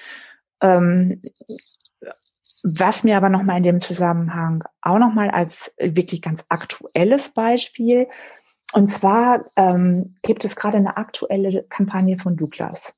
[0.62, 1.22] Ähm,
[2.64, 8.08] was mir aber nochmal in dem Zusammenhang auch nochmal als wirklich ganz aktuelles Beispiel,
[8.74, 12.94] und zwar ähm, gibt es gerade eine aktuelle Kampagne von Douglas.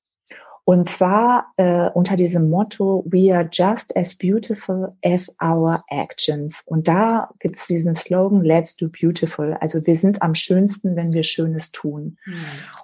[0.69, 6.61] Und zwar äh, unter diesem Motto, We are just as beautiful as our actions.
[6.65, 9.57] Und da gibt es diesen Slogan, Let's do beautiful.
[9.61, 12.19] Also wir sind am schönsten, wenn wir Schönes tun.
[12.23, 12.35] Mhm.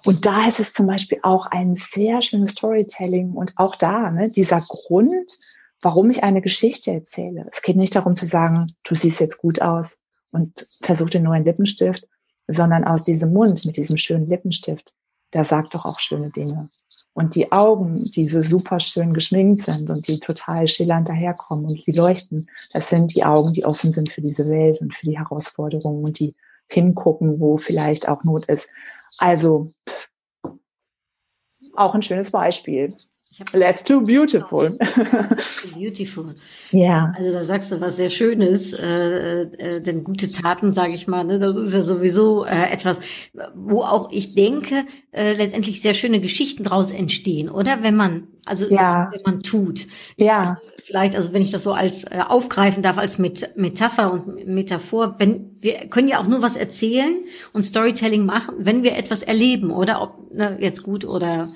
[0.04, 4.30] Und da ist es zum Beispiel auch ein sehr schönes Storytelling und auch da, ne,
[4.30, 5.38] dieser Grund,
[5.80, 7.46] warum ich eine Geschichte erzähle.
[7.48, 9.96] Es geht nicht darum zu sagen, du siehst jetzt gut aus
[10.32, 12.08] und versuch dir nur einen Lippenstift,
[12.48, 14.94] sondern aus diesem Mund mit diesem schönen Lippenstift,
[15.32, 16.70] der sagt doch auch schöne Dinge.
[17.12, 21.86] Und die Augen, die so super schön geschminkt sind und die total schillernd daherkommen und
[21.86, 25.18] die leuchten, das sind die Augen, die offen sind für diese Welt und für die
[25.18, 26.34] Herausforderungen und die
[26.68, 28.68] hingucken, wo vielleicht auch Not ist.
[29.16, 29.72] Also
[31.74, 32.94] auch ein schönes Beispiel.
[33.52, 34.70] Let's do beautiful.
[35.74, 36.34] beautiful.
[36.70, 37.12] Ja.
[37.16, 41.24] Also da sagst du was sehr Schönes, äh, äh, denn gute Taten, sage ich mal,
[41.24, 42.98] ne, das ist ja sowieso äh, etwas,
[43.54, 47.82] wo auch ich denke, äh, letztendlich sehr schöne Geschichten draus entstehen, oder?
[47.82, 49.10] Wenn man, also ja.
[49.12, 49.86] wenn man tut.
[50.16, 50.58] Ja.
[50.82, 55.16] Vielleicht, also wenn ich das so als äh, aufgreifen darf, als Met Metapher und Metaphor,
[55.18, 57.18] wenn wir können ja auch nur was erzählen
[57.52, 60.00] und Storytelling machen, wenn wir etwas erleben, oder?
[60.00, 61.48] Ob ne, jetzt gut oder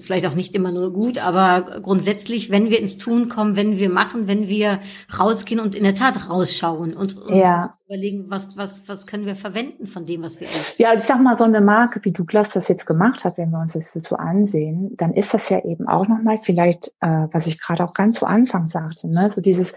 [0.00, 3.90] vielleicht auch nicht immer nur gut, aber grundsätzlich, wenn wir ins Tun kommen, wenn wir
[3.90, 4.80] machen, wenn wir
[5.18, 7.74] rausgehen und in der Tat rausschauen und, und ja.
[7.88, 10.48] Überlegen, was, was, was können wir verwenden von dem, was wir.
[10.76, 13.58] Ja, ich sag mal, so eine Marke, wie Douglas das jetzt gemacht hat, wenn wir
[13.58, 17.58] uns das so ansehen, dann ist das ja eben auch nochmal vielleicht, äh, was ich
[17.58, 19.74] gerade auch ganz zu Anfang sagte, ne, so dieses,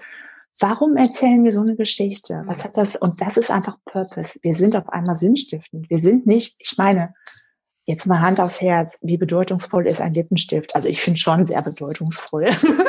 [0.59, 2.43] Warum erzählen wir so eine Geschichte?
[2.45, 2.95] Was hat das?
[2.95, 4.37] Und das ist einfach Purpose.
[4.43, 5.89] Wir sind auf einmal sinnstiftend.
[5.89, 7.15] Wir sind nicht, ich meine,
[7.85, 10.75] Jetzt mal Hand aufs Herz, wie bedeutungsvoll ist ein Lippenstift?
[10.75, 12.45] Also ich finde schon sehr bedeutungsvoll.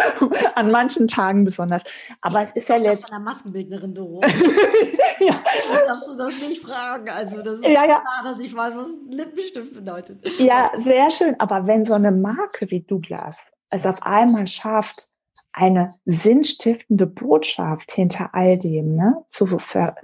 [0.54, 1.82] An manchen Tagen besonders.
[2.20, 3.06] Aber es ist ja letztlich.
[3.06, 4.20] Von einer Maskenbildnerin, Doro.
[5.20, 5.42] ja.
[5.86, 7.08] darfst du das nicht fragen.
[7.08, 8.00] Also das ist ja, ja.
[8.00, 10.28] klar, dass ich weiß, was ein Lippenstift bedeutet.
[10.38, 11.36] Ja, sehr schön.
[11.38, 15.08] Aber wenn so eine Marke wie Douglas es auf einmal schafft,
[15.52, 19.58] eine sinnstiftende Botschaft hinter all dem ne, zu,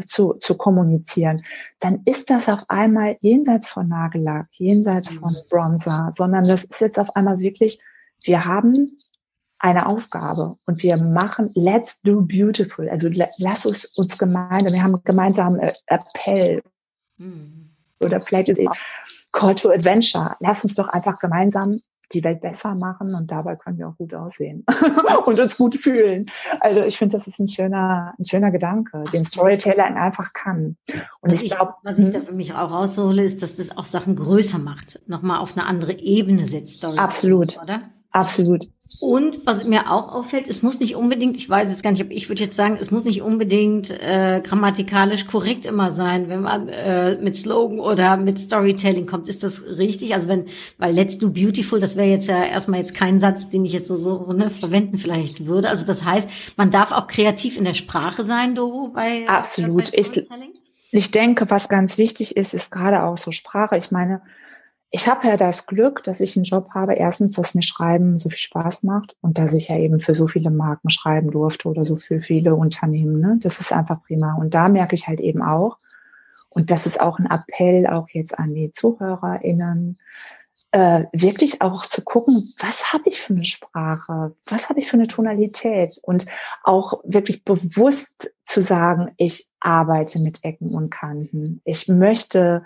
[0.07, 1.45] zu, zu kommunizieren,
[1.81, 5.49] dann ist das auf einmal jenseits von Nagellack, jenseits von mhm.
[5.49, 7.81] Bronzer, sondern das ist jetzt auf einmal wirklich,
[8.23, 8.99] wir haben
[9.59, 12.89] eine Aufgabe und wir machen Let's do beautiful.
[12.89, 13.09] Also
[13.39, 16.63] lass uns uns gemeinsam, wir haben einen gemeinsamen äh, Appell
[17.17, 17.71] mhm.
[18.01, 18.67] oder vielleicht ist es
[19.33, 20.37] Call to Adventure.
[20.41, 21.81] Lass uns doch einfach gemeinsam
[22.13, 24.65] die Welt besser machen und dabei können wir auch gut aussehen
[25.27, 26.27] und uns gut fühlen.
[26.61, 30.77] Also ich finde, das ist ein schöner, ein schöner Gedanke, den Storyteller einfach kann.
[31.21, 32.23] Und was ich glaube, was ich da hm?
[32.23, 35.99] für mich auch raushole, ist, dass das auch Sachen größer macht, nochmal auf eine andere
[35.99, 36.85] Ebene setzt.
[36.85, 37.83] Absolut, oder?
[38.11, 38.69] Absolut.
[39.01, 42.11] Und was mir auch auffällt, es muss nicht unbedingt, ich weiß jetzt gar nicht, ob
[42.11, 46.69] ich würde jetzt sagen, es muss nicht unbedingt äh, grammatikalisch korrekt immer sein, wenn man
[46.69, 49.29] äh, mit Slogan oder mit Storytelling kommt.
[49.29, 50.15] Ist das richtig?
[50.15, 50.47] Also wenn,
[50.79, 53.87] weil Let's Do Beautiful, das wäre jetzt ja erstmal jetzt kein Satz, den ich jetzt
[53.87, 55.69] so, so ne, verwenden vielleicht würde.
[55.69, 59.93] Also das heißt, man darf auch kreativ in der Sprache sein, Doro, bei Absolut.
[59.93, 60.27] Bei ich,
[60.91, 63.77] ich denke, was ganz wichtig ist, ist gerade auch so Sprache.
[63.77, 64.23] Ich meine,
[64.91, 66.95] ich habe ja das Glück, dass ich einen Job habe.
[66.95, 70.27] Erstens, dass mir Schreiben so viel Spaß macht und dass ich ja eben für so
[70.27, 73.21] viele Marken schreiben durfte oder so für viele Unternehmen.
[73.21, 73.39] Ne?
[73.41, 74.35] Das ist einfach prima.
[74.35, 75.77] Und da merke ich halt eben auch,
[76.49, 79.99] und das ist auch ein Appell auch jetzt an die ZuhörerInnen,
[80.71, 84.97] äh, wirklich auch zu gucken, was habe ich für eine Sprache, was habe ich für
[84.97, 86.27] eine Tonalität und
[86.63, 91.61] auch wirklich bewusst zu sagen, ich arbeite mit Ecken und Kanten.
[91.65, 92.65] Ich möchte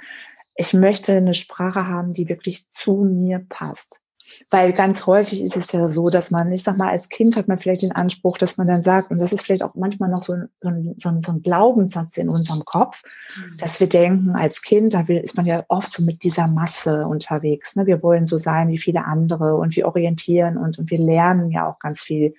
[0.62, 4.01] ich möchte eine Sprache haben, die wirklich zu mir passt.
[4.50, 7.48] Weil ganz häufig ist es ja so, dass man, ich sag mal, als Kind hat
[7.48, 10.22] man vielleicht den Anspruch, dass man dann sagt, und das ist vielleicht auch manchmal noch
[10.22, 13.02] so ein, so ein, so ein Glaubenssatz in unserem Kopf,
[13.36, 13.56] mhm.
[13.58, 17.76] dass wir denken, als Kind, da ist man ja oft so mit dieser Masse unterwegs.
[17.76, 17.86] Ne?
[17.86, 21.68] Wir wollen so sein wie viele andere und wir orientieren uns und wir lernen ja
[21.68, 22.34] auch ganz viel.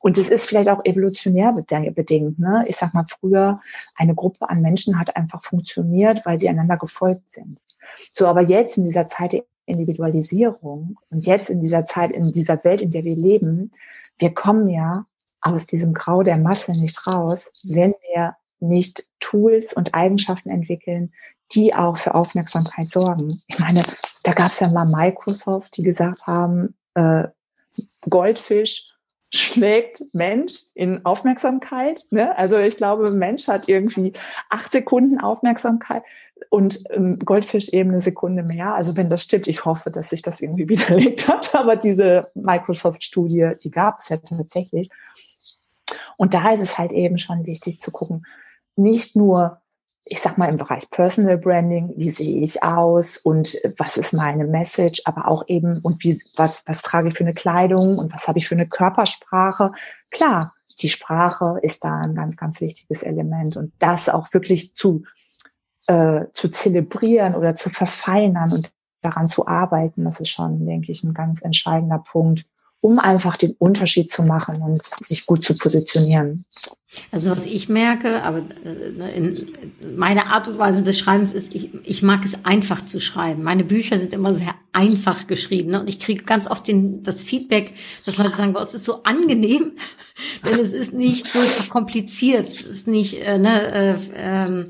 [0.00, 2.38] Und es ist vielleicht auch evolutionär bedingt.
[2.38, 2.64] Ne?
[2.68, 3.60] Ich sag mal, früher
[3.96, 7.62] eine Gruppe an Menschen hat einfach funktioniert, weil sie einander gefolgt sind.
[8.12, 9.34] So, aber jetzt in dieser Zeit
[9.68, 13.70] Individualisierung und jetzt in dieser Zeit, in dieser Welt, in der wir leben,
[14.18, 15.06] wir kommen ja
[15.40, 21.12] aus diesem Grau der Masse nicht raus, wenn wir nicht Tools und Eigenschaften entwickeln,
[21.52, 23.42] die auch für Aufmerksamkeit sorgen.
[23.46, 23.82] Ich meine,
[24.24, 27.24] da gab es ja mal Microsoft, die gesagt haben, äh,
[28.08, 28.94] Goldfisch
[29.32, 32.02] schlägt Mensch in Aufmerksamkeit.
[32.10, 32.36] Ne?
[32.36, 34.14] Also ich glaube, Mensch hat irgendwie
[34.48, 36.02] acht Sekunden Aufmerksamkeit
[36.50, 38.74] und ähm, Goldfisch eben eine Sekunde mehr.
[38.74, 43.52] Also wenn das stimmt, ich hoffe, dass sich das irgendwie widerlegt hat, aber diese Microsoft-Studie,
[43.62, 44.90] die gab es ja tatsächlich.
[46.16, 48.26] Und da ist es halt eben schon wichtig zu gucken,
[48.76, 49.60] nicht nur
[50.10, 54.44] ich sag mal im Bereich Personal Branding, wie sehe ich aus und was ist meine
[54.44, 58.26] Message, aber auch eben und wie was was trage ich für eine Kleidung und was
[58.26, 59.72] habe ich für eine Körpersprache.
[60.10, 65.04] Klar, die Sprache ist da ein ganz ganz wichtiges Element und das auch wirklich zu
[65.88, 68.70] äh, zu zelebrieren oder zu verfeinern und
[69.00, 72.44] daran zu arbeiten, das ist schon, denke ich, ein ganz entscheidender Punkt,
[72.80, 76.44] um einfach den Unterschied zu machen und sich gut zu positionieren.
[77.10, 79.50] Also was ich merke, aber äh, in
[79.96, 83.42] meine Art und Weise des Schreibens ist, ich, ich mag es einfach zu schreiben.
[83.42, 85.80] Meine Bücher sind immer sehr einfach geschrieben ne?
[85.80, 87.74] und ich kriege ganz oft den, das Feedback,
[88.06, 89.72] dass Leute sagen, es ist so angenehm,
[90.44, 94.68] denn es ist nicht so kompliziert, es ist nicht äh, ne, äh, äh,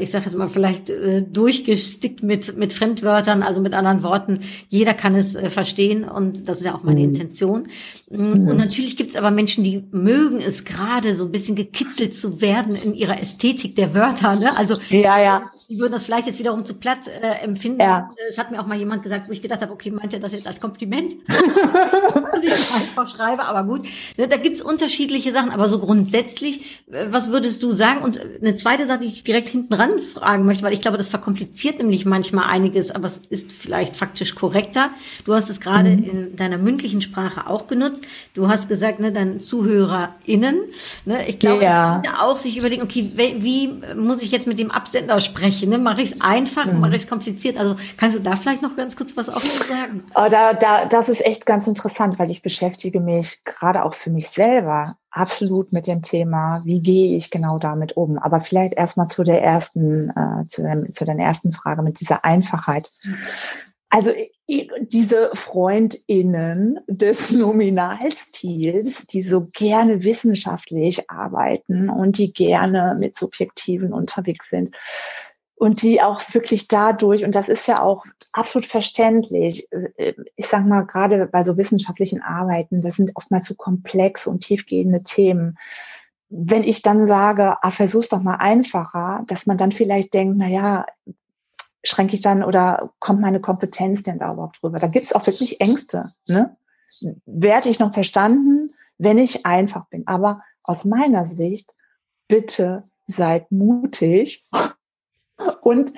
[0.00, 4.40] ich sage jetzt mal, vielleicht äh, durchgestickt mit, mit Fremdwörtern, also mit anderen Worten.
[4.68, 7.06] Jeder kann es äh, verstehen und das ist ja auch meine mhm.
[7.06, 7.68] Intention.
[8.10, 8.48] Mhm.
[8.48, 12.40] Und natürlich gibt es aber Menschen, die mögen es gerade so ein bisschen gekitzelt zu
[12.40, 14.34] werden in ihrer Ästhetik der Wörter.
[14.34, 14.56] Ne?
[14.56, 15.50] Also ja, ja.
[15.68, 17.80] die würden das vielleicht jetzt wiederum zu platt äh, empfinden.
[17.80, 18.10] Ja.
[18.28, 20.32] Es hat mir auch mal jemand gesagt, wo ich gedacht habe, okay, meint er das
[20.32, 21.14] jetzt als Kompliment?
[22.32, 23.86] dass ich einfach schreibe, aber gut.
[24.16, 28.02] Ne, da gibt's unterschiedliche Sachen, aber so grundsätzlich, äh, was würdest du sagen?
[28.02, 31.08] Und eine zweite Sache, die ich direkt hinten ran fragen möchte, weil ich glaube, das
[31.08, 34.90] verkompliziert nämlich manchmal einiges, aber es ist vielleicht faktisch korrekter.
[35.24, 36.04] Du hast es gerade mhm.
[36.04, 38.06] in deiner mündlichen Sprache auch genutzt.
[38.34, 40.60] Du hast gesagt, ne, deinen ZuhörerInnen.
[41.04, 42.02] Ne, ich glaube, ja.
[42.04, 45.70] es auch sich überlegen, okay, wie, wie, muss ich jetzt mit dem Absender sprechen?
[45.70, 45.78] Ne?
[45.78, 46.80] Mache ich es einfach, mhm.
[46.80, 47.58] mache ich es kompliziert?
[47.58, 50.04] Also kannst du da vielleicht noch ganz kurz was auch sagen?
[50.14, 54.10] Oh, da, da, das ist echt ganz interessant, weil ich beschäftige mich gerade auch für
[54.10, 58.18] mich selber absolut mit dem Thema, wie gehe ich genau damit um.
[58.18, 62.24] Aber vielleicht erstmal zu der ersten, äh, zu, dem, zu der ersten Frage mit dieser
[62.24, 62.92] Einfachheit.
[63.88, 64.12] Also
[64.48, 74.48] diese Freundinnen des Nominalstils, die so gerne wissenschaftlich arbeiten und die gerne mit Subjektiven unterwegs
[74.48, 74.70] sind,
[75.60, 79.68] und die auch wirklich dadurch, und das ist ja auch absolut verständlich,
[80.34, 85.02] ich sag mal, gerade bei so wissenschaftlichen Arbeiten, das sind oftmals so komplexe und tiefgehende
[85.02, 85.58] Themen.
[86.30, 90.46] Wenn ich dann sage, ah, versuch's doch mal einfacher, dass man dann vielleicht denkt, na
[90.46, 90.86] ja,
[91.84, 94.78] schränke ich dann oder kommt meine Kompetenz denn da überhaupt drüber?
[94.78, 96.14] Da gibt's auch wirklich Ängste.
[96.26, 96.56] Ne?
[97.26, 100.06] Werde ich noch verstanden, wenn ich einfach bin?
[100.06, 101.74] Aber aus meiner Sicht,
[102.28, 104.48] bitte seid mutig
[105.62, 105.92] und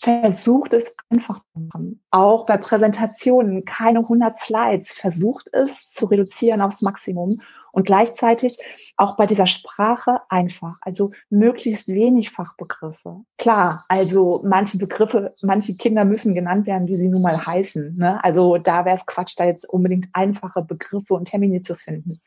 [0.00, 2.02] versucht es einfach zu machen.
[2.10, 4.92] Auch bei Präsentationen keine 100 Slides.
[4.92, 8.56] Versucht es zu reduzieren aufs Maximum und gleichzeitig
[8.96, 10.78] auch bei dieser Sprache einfach.
[10.80, 13.20] Also möglichst wenig Fachbegriffe.
[13.36, 17.94] Klar, also manche Begriffe, manche Kinder müssen genannt werden, wie sie nun mal heißen.
[17.94, 18.24] Ne?
[18.24, 22.22] Also da wäre es Quatsch, da jetzt unbedingt einfache Begriffe und Termine zu finden.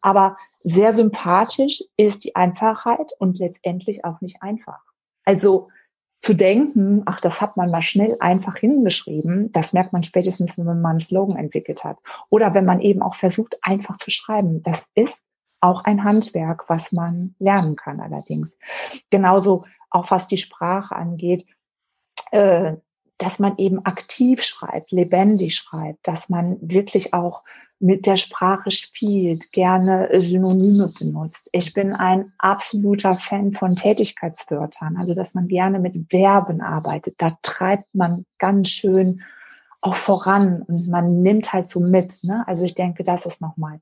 [0.00, 4.80] Aber sehr sympathisch ist die Einfachheit und letztendlich auch nicht einfach.
[5.24, 5.68] Also
[6.20, 10.64] zu denken, ach, das hat man mal schnell einfach hingeschrieben, das merkt man spätestens, wenn
[10.64, 11.98] man mal einen Slogan entwickelt hat.
[12.30, 14.62] Oder wenn man eben auch versucht, einfach zu schreiben.
[14.62, 15.24] Das ist
[15.60, 18.56] auch ein Handwerk, was man lernen kann allerdings.
[19.10, 21.44] Genauso auch was die Sprache angeht,
[22.30, 22.76] äh,
[23.22, 27.44] dass man eben aktiv schreibt, lebendig schreibt, dass man wirklich auch
[27.78, 31.48] mit der Sprache spielt, gerne Synonyme benutzt.
[31.52, 37.14] Ich bin ein absoluter Fan von Tätigkeitswörtern, also dass man gerne mit Verben arbeitet.
[37.18, 39.22] Da treibt man ganz schön
[39.80, 42.22] auch voran und man nimmt halt so mit.
[42.22, 42.44] Ne?
[42.46, 43.80] Also ich denke, das ist nochmal.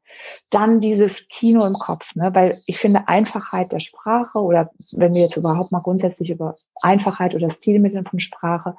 [0.49, 2.31] Dann dieses Kino im Kopf, ne?
[2.35, 7.35] weil ich finde Einfachheit der Sprache oder wenn wir jetzt überhaupt mal grundsätzlich über Einfachheit
[7.35, 8.77] oder Stilmittel von Sprache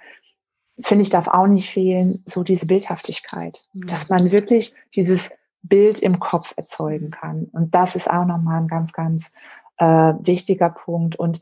[0.82, 3.88] finde ich, darf auch nicht fehlen, so diese Bildhaftigkeit, mhm.
[3.88, 5.32] dass man wirklich dieses
[5.64, 7.46] Bild im Kopf erzeugen kann.
[7.52, 9.32] Und das ist auch nochmal ein ganz, ganz
[9.78, 11.16] äh, wichtiger Punkt.
[11.16, 11.40] Und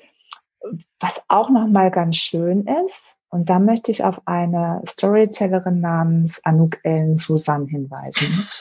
[1.00, 6.80] was auch nochmal ganz schön ist, und da möchte ich auf eine Storytellerin namens Anouk
[6.84, 8.48] Ellen Susan hinweisen.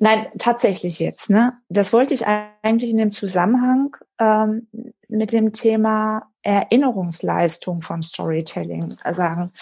[0.00, 1.30] Nein, tatsächlich jetzt.
[1.30, 1.52] Ne?
[1.68, 4.66] Das wollte ich eigentlich in dem Zusammenhang ähm,
[5.08, 9.52] mit dem Thema Erinnerungsleistung von Storytelling sagen.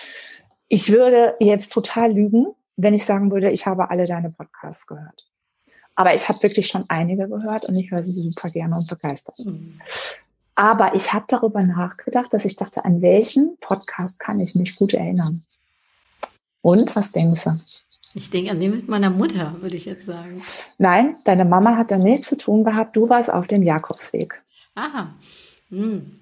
[0.69, 5.27] Ich würde jetzt total lügen, wenn ich sagen würde, ich habe alle deine Podcasts gehört.
[5.95, 9.39] Aber ich habe wirklich schon einige gehört und ich höre sie super gerne und begeistert.
[9.39, 9.81] Mhm.
[10.57, 14.95] Aber ich habe darüber nachgedacht, dass ich dachte, an welchen Podcast kann ich mich gut
[14.95, 15.45] erinnern?
[16.63, 17.59] Und was denkst du?
[18.15, 20.41] Ich denke an den mit meiner Mutter, würde ich jetzt sagen.
[20.79, 22.97] Nein, deine Mama hat da nichts zu tun gehabt.
[22.97, 24.41] Du warst auf dem Jakobsweg.
[24.75, 25.15] Aha.
[25.69, 26.21] Hm.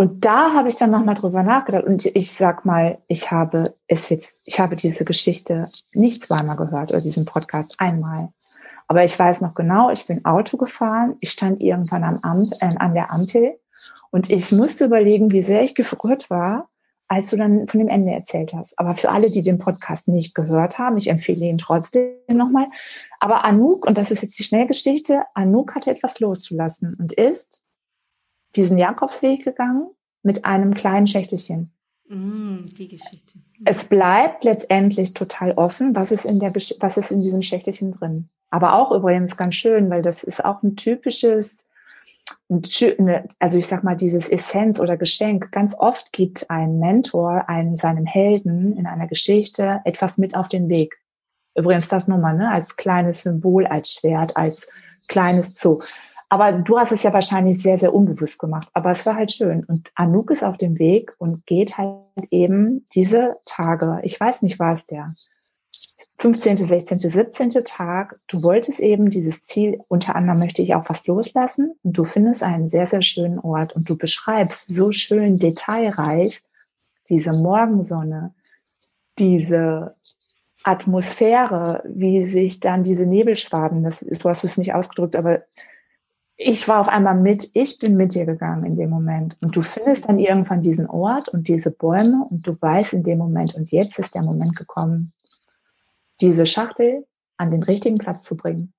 [0.00, 1.84] Und da habe ich dann nochmal drüber nachgedacht.
[1.84, 6.90] Und ich sag mal, ich habe es jetzt, ich habe diese Geschichte nicht zweimal gehört
[6.90, 8.30] oder diesen Podcast einmal.
[8.88, 12.74] Aber ich weiß noch genau, ich bin Auto gefahren, ich stand irgendwann am Amp äh,
[12.76, 13.60] an der Ampel
[14.10, 16.69] und ich musste überlegen, wie sehr ich gefrüht war,
[17.10, 18.78] als du dann von dem Ende erzählt hast.
[18.78, 22.68] Aber für alle, die den Podcast nicht gehört haben, ich empfehle ihn trotzdem nochmal.
[23.18, 27.64] Aber Anouk, und das ist jetzt die Schnellgeschichte, Anouk hatte etwas loszulassen und ist
[28.54, 29.90] diesen Jakobsweg gegangen
[30.22, 31.72] mit einem kleinen Schächtelchen.
[32.08, 33.40] Mm, die Geschichte.
[33.64, 38.28] Es bleibt letztendlich total offen, was ist in der, was ist in diesem Schächtelchen drin.
[38.50, 41.56] Aber auch übrigens ganz schön, weil das ist auch ein typisches
[43.38, 48.06] also ich sag mal, dieses Essenz oder Geschenk, ganz oft gibt ein Mentor einen, seinem
[48.06, 50.98] Helden in einer Geschichte etwas mit auf den Weg.
[51.54, 54.68] Übrigens das nur mal, ne, als kleines Symbol, als Schwert, als
[55.06, 55.80] kleines Zoo.
[56.28, 58.68] Aber du hast es ja wahrscheinlich sehr, sehr unbewusst gemacht.
[58.72, 59.64] Aber es war halt schön.
[59.64, 61.98] Und Anouk ist auf dem Weg und geht halt
[62.30, 65.14] eben diese Tage, ich weiß nicht, war es der
[66.20, 67.48] 15., 16., 17.
[67.64, 72.04] Tag, du wolltest eben dieses Ziel, unter anderem möchte ich auch was loslassen und du
[72.04, 76.42] findest einen sehr, sehr schönen Ort und du beschreibst so schön detailreich
[77.08, 78.34] diese Morgensonne,
[79.18, 79.96] diese
[80.62, 85.44] Atmosphäre, wie sich dann diese Nebelschwaden, das ist, du hast es nicht ausgedrückt, aber
[86.36, 89.38] ich war auf einmal mit, ich bin mit dir gegangen in dem Moment.
[89.42, 93.16] Und du findest dann irgendwann diesen Ort und diese Bäume und du weißt in dem
[93.16, 95.14] Moment, und jetzt ist der Moment gekommen,
[96.20, 97.06] diese Schachtel
[97.36, 98.72] an den richtigen Platz zu bringen.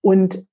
[0.00, 0.46] Und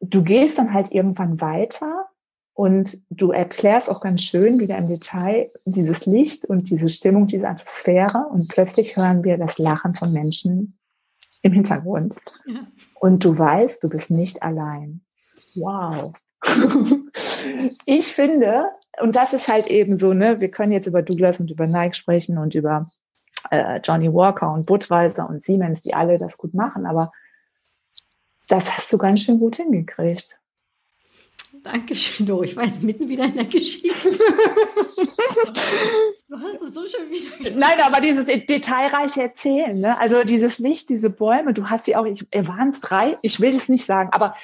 [0.00, 2.08] du gehst dann halt irgendwann weiter
[2.54, 7.48] und du erklärst auch ganz schön wieder im Detail dieses Licht und diese Stimmung, diese
[7.48, 10.78] Atmosphäre und plötzlich hören wir das Lachen von Menschen
[11.42, 12.16] im Hintergrund.
[12.46, 12.66] Ja.
[12.98, 15.02] Und du weißt, du bist nicht allein.
[15.54, 16.14] Wow.
[17.84, 18.64] ich finde,
[19.00, 21.94] und das ist halt eben so, ne, wir können jetzt über Douglas und über Nike
[21.94, 22.88] sprechen und über
[23.50, 27.12] äh, Johnny Walker und Budweiser und Siemens, die alle das gut machen, aber
[28.48, 30.40] das hast du ganz schön gut hingekriegt.
[31.62, 32.42] Dankeschön, Doro.
[32.44, 33.88] Ich war jetzt mitten wieder in der Geschichte.
[36.28, 37.50] du hast es so schön wieder.
[37.56, 39.98] Nein, aber dieses detailreiche Erzählen, ne?
[39.98, 43.50] also dieses Licht, diese Bäume, du hast sie auch, ich, waren es drei, ich will
[43.50, 44.36] das nicht sagen, aber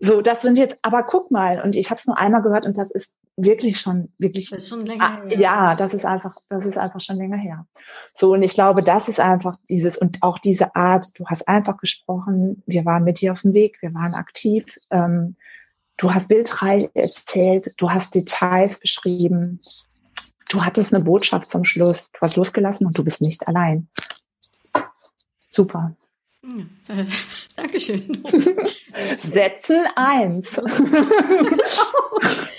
[0.00, 2.78] so, das sind jetzt, aber guck mal, und ich habe es nur einmal gehört und
[2.78, 4.50] das ist wirklich schon, wirklich.
[4.50, 5.38] Das ist schon länger her.
[5.38, 7.66] Ja, das ist einfach, das ist einfach schon länger her.
[8.14, 11.76] So, und ich glaube, das ist einfach dieses, und auch diese Art, du hast einfach
[11.78, 15.36] gesprochen, wir waren mit dir auf dem Weg, wir waren aktiv, ähm,
[15.96, 19.60] du hast bildreich erzählt, du hast Details beschrieben,
[20.48, 23.88] du hattest eine Botschaft zum Schluss, du hast losgelassen und du bist nicht allein.
[25.48, 25.96] Super.
[26.88, 27.04] Ja,
[27.56, 28.22] Dankeschön.
[29.16, 30.60] Setzen eins.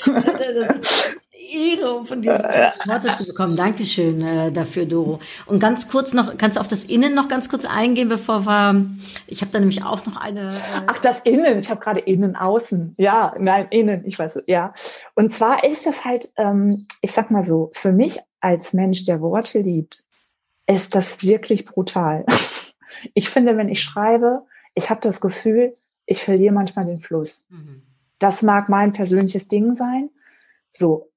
[0.06, 1.18] das ist
[1.54, 3.56] Ehre, um von diesen Worte zu bekommen.
[3.56, 5.20] Dankeschön äh, dafür, Doro.
[5.46, 8.86] Und ganz kurz noch, kannst du auf das Innen noch ganz kurz eingehen, bevor wir,
[9.28, 10.56] ich habe da nämlich auch noch eine.
[10.56, 12.96] Äh Ach, das Innen, ich habe gerade Innen, Außen.
[12.98, 14.74] Ja, nein, Innen, ich weiß, ja.
[15.16, 19.22] Und zwar ist das halt, ähm, ich sag mal so, für mich als Mensch, der
[19.22, 20.04] Worte liebt,
[20.68, 22.26] ist das wirklich brutal.
[23.14, 25.74] ich finde, wenn ich schreibe, ich habe das Gefühl,
[26.06, 27.46] ich verliere manchmal den Fluss.
[27.50, 27.84] Mhm.
[28.20, 30.10] Das mag mein persönliches Ding sein.
[30.72, 31.12] So.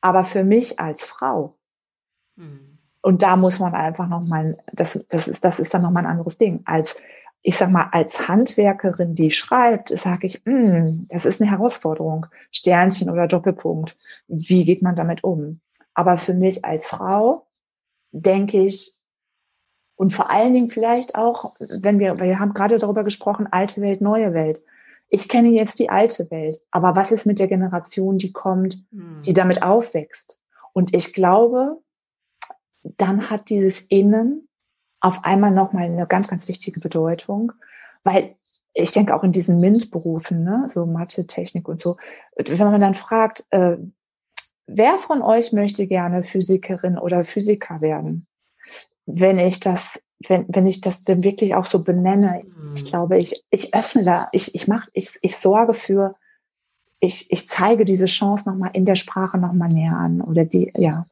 [0.00, 1.56] Aber für mich als Frau,
[2.36, 2.78] mhm.
[3.02, 6.38] und da muss man einfach nochmal, das, das ist, das ist dann nochmal ein anderes
[6.38, 6.62] Ding.
[6.64, 6.96] Als,
[7.42, 12.26] ich sag mal, als Handwerkerin, die schreibt, sage ich, mh, hm, das ist eine Herausforderung.
[12.50, 13.96] Sternchen oder Doppelpunkt.
[14.28, 15.60] Wie geht man damit um?
[15.94, 17.46] Aber für mich als Frau
[18.12, 18.95] denke ich,
[19.96, 24.00] und vor allen Dingen vielleicht auch, wenn wir, wir haben gerade darüber gesprochen, alte Welt,
[24.00, 24.62] neue Welt.
[25.08, 29.30] Ich kenne jetzt die alte Welt, aber was ist mit der Generation, die kommt, die
[29.30, 29.34] hm.
[29.34, 30.40] damit aufwächst?
[30.72, 31.78] Und ich glaube,
[32.82, 34.46] dann hat dieses Innen
[35.00, 37.52] auf einmal nochmal eine ganz, ganz wichtige Bedeutung,
[38.04, 38.36] weil
[38.74, 41.96] ich denke auch in diesen MINT-Berufen, ne, so Mathe, Technik und so,
[42.36, 43.78] wenn man dann fragt, äh,
[44.66, 48.26] wer von euch möchte gerne Physikerin oder Physiker werden?
[49.06, 52.74] Wenn ich das, wenn, wenn ich das denn wirklich auch so benenne, mhm.
[52.74, 56.16] ich glaube, ich, ich öffne da, ich, ich mach, ich, ich sorge für,
[57.00, 60.20] ich, ich zeige diese Chance nochmal in der Sprache nochmal näher an.
[60.20, 61.06] Oder die, ja.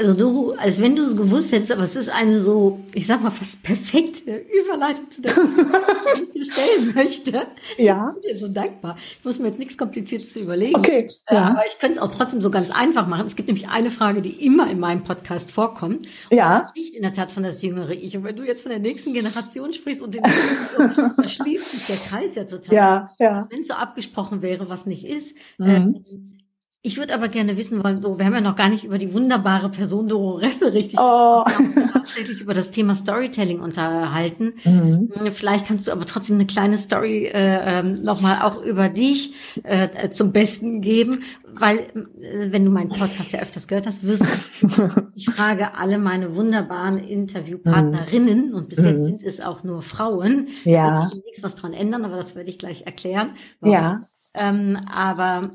[0.00, 3.22] Also du, als wenn du es gewusst hättest, aber es ist eine so, ich sag
[3.22, 4.34] mal, fast perfekte
[4.64, 5.34] Überleitung zu der,
[6.16, 7.46] die ich dir stellen möchte.
[7.76, 8.14] Ja.
[8.16, 8.96] Ich bin dir so dankbar.
[9.18, 10.76] Ich muss mir jetzt nichts Kompliziertes überlegen.
[10.76, 11.10] Okay.
[11.26, 11.50] Äh, ja.
[11.50, 13.26] Aber ich könnte es auch trotzdem so ganz einfach machen.
[13.26, 16.08] Es gibt nämlich eine Frage, die immer in meinem Podcast vorkommt.
[16.30, 16.72] Ja.
[16.74, 18.16] Nicht in der Tat von das jüngere Ich.
[18.16, 21.96] Und wenn du jetzt von der nächsten Generation sprichst und den da schließt sich der
[21.96, 22.74] Kreis ja total.
[22.74, 23.46] Ja, ja.
[23.50, 25.36] Wenn es so abgesprochen wäre, was nicht ist.
[25.58, 25.66] Mhm.
[25.68, 26.39] Ähm,
[26.82, 29.12] ich würde aber gerne wissen wollen, so, wir haben ja noch gar nicht über die
[29.12, 31.44] wunderbare Person Doro Reppe richtig oh.
[31.92, 34.54] tatsächlich über das Thema Storytelling unterhalten.
[34.64, 35.10] Mhm.
[35.32, 40.08] Vielleicht kannst du aber trotzdem eine kleine Story äh, ähm, nochmal auch über dich äh,
[40.08, 41.22] zum Besten geben,
[41.52, 44.24] weil äh, wenn du meinen Podcast ja öfters gehört hast, wirst
[44.62, 48.54] du, ich frage alle meine wunderbaren Interviewpartnerinnen mhm.
[48.54, 49.04] und bis jetzt mhm.
[49.04, 50.48] sind es auch nur Frauen.
[50.64, 50.88] Ja.
[50.88, 53.32] Da wird sich nichts was dran ändern, aber das werde ich gleich erklären.
[53.60, 53.74] Warum.
[53.74, 54.06] Ja.
[54.32, 55.50] Ähm, aber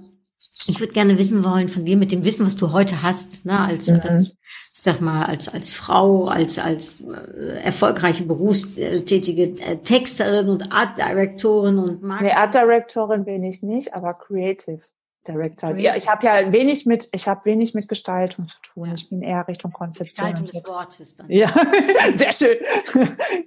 [0.68, 3.60] ich würde gerne wissen wollen von dir mit dem Wissen, was du heute hast, ne,
[3.60, 4.00] als, mhm.
[4.02, 4.36] als
[4.74, 10.98] ich sag mal, als, als Frau, als, als äh, erfolgreiche berufstätige äh, Texterin und Art
[10.98, 12.34] Directorin und Marketing.
[12.34, 14.82] Nee, Art Directorin bin ich nicht, aber Creative
[15.28, 15.70] Director.
[15.70, 15.88] Creative.
[15.88, 18.92] Ja, ich habe ja wenig mit, ich habe wenig mit Gestaltung zu tun.
[18.94, 20.28] Ich bin eher Richtung Konzeption.
[20.28, 21.30] Gestaltung des Wortes dann.
[21.30, 21.54] Ja,
[22.16, 22.58] sehr schön.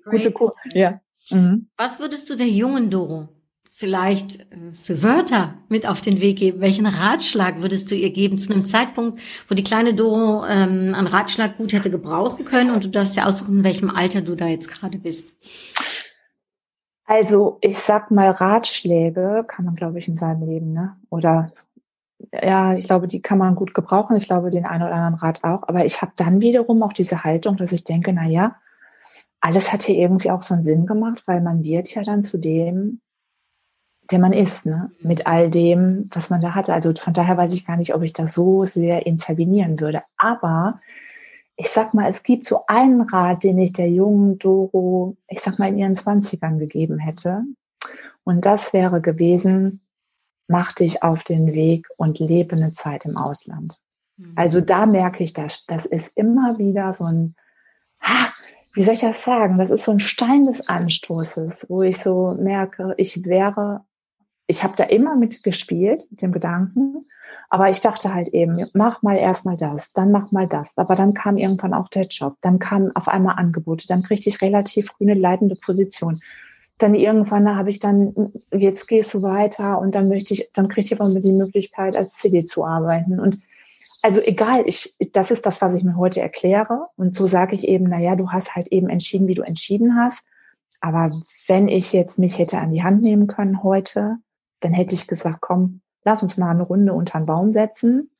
[0.05, 1.01] Gute Kur Ja.
[1.31, 1.69] Mhm.
[1.77, 3.29] Was würdest du der jungen Doro
[3.79, 6.61] vielleicht äh, für Wörter mit auf den Weg geben?
[6.61, 11.07] Welchen Ratschlag würdest du ihr geben zu einem Zeitpunkt, wo die kleine Doro ähm, einen
[11.07, 14.49] Ratschlag gut hätte gebrauchen können und du darfst ja aussuchen, in welchem Alter du da
[14.49, 15.33] jetzt gerade bist?
[17.05, 20.97] Also ich sag mal, Ratschläge kann man, glaube ich, in seinem Leben, ne?
[21.09, 21.53] Oder
[22.33, 24.17] ja, ich glaube, die kann man gut gebrauchen.
[24.17, 25.63] Ich glaube, den einen oder anderen Rat auch.
[25.69, 28.57] Aber ich habe dann wiederum auch diese Haltung, dass ich denke, na ja,
[29.41, 32.39] alles hat hier irgendwie auch so einen Sinn gemacht, weil man wird ja dann zu
[32.39, 33.01] dem,
[34.11, 34.91] der man ist, ne?
[35.01, 36.73] mit all dem, was man da hatte.
[36.73, 40.03] Also von daher weiß ich gar nicht, ob ich da so sehr intervenieren würde.
[40.17, 40.81] Aber
[41.57, 45.59] ich sag mal, es gibt so einen Rat, den ich der jungen Doro, ich sag
[45.59, 47.43] mal, in ihren Zwanzigern gegeben hätte.
[48.25, 49.81] Und das wäre gewesen,
[50.47, 53.79] mach dich auf den Weg und lebe eine Zeit im Ausland.
[54.17, 54.33] Mhm.
[54.37, 57.35] Also da merke ich, dass das ist immer wieder so ein,
[58.73, 59.59] wie soll ich das sagen?
[59.59, 63.85] Das ist so ein Stein des Anstoßes, wo ich so merke, ich wäre
[64.49, 67.03] ich habe da immer mit gespielt, mit dem Gedanken,
[67.51, 70.73] aber ich dachte halt eben, mach mal erstmal das, dann mach mal das.
[70.77, 74.41] Aber dann kam irgendwann auch der Job, dann kamen auf einmal Angebote, dann kriegte ich
[74.41, 76.21] relativ grüne leitende Position.
[76.79, 80.95] Dann irgendwann habe ich dann, jetzt gehst du weiter und dann möchte ich, dann kriegte
[80.95, 83.21] ich aber die Möglichkeit, als CD zu arbeiten.
[83.21, 83.39] Und
[84.01, 86.87] also egal, ich, das ist das, was ich mir heute erkläre.
[86.97, 89.97] Und so sage ich eben, na ja, du hast halt eben entschieden, wie du entschieden
[89.97, 90.23] hast.
[90.81, 91.11] Aber
[91.49, 94.19] wenn ich jetzt mich hätte an die Hand nehmen können heute,
[94.61, 98.11] dann hätte ich gesagt, komm, lass uns mal eine Runde unter den Baum setzen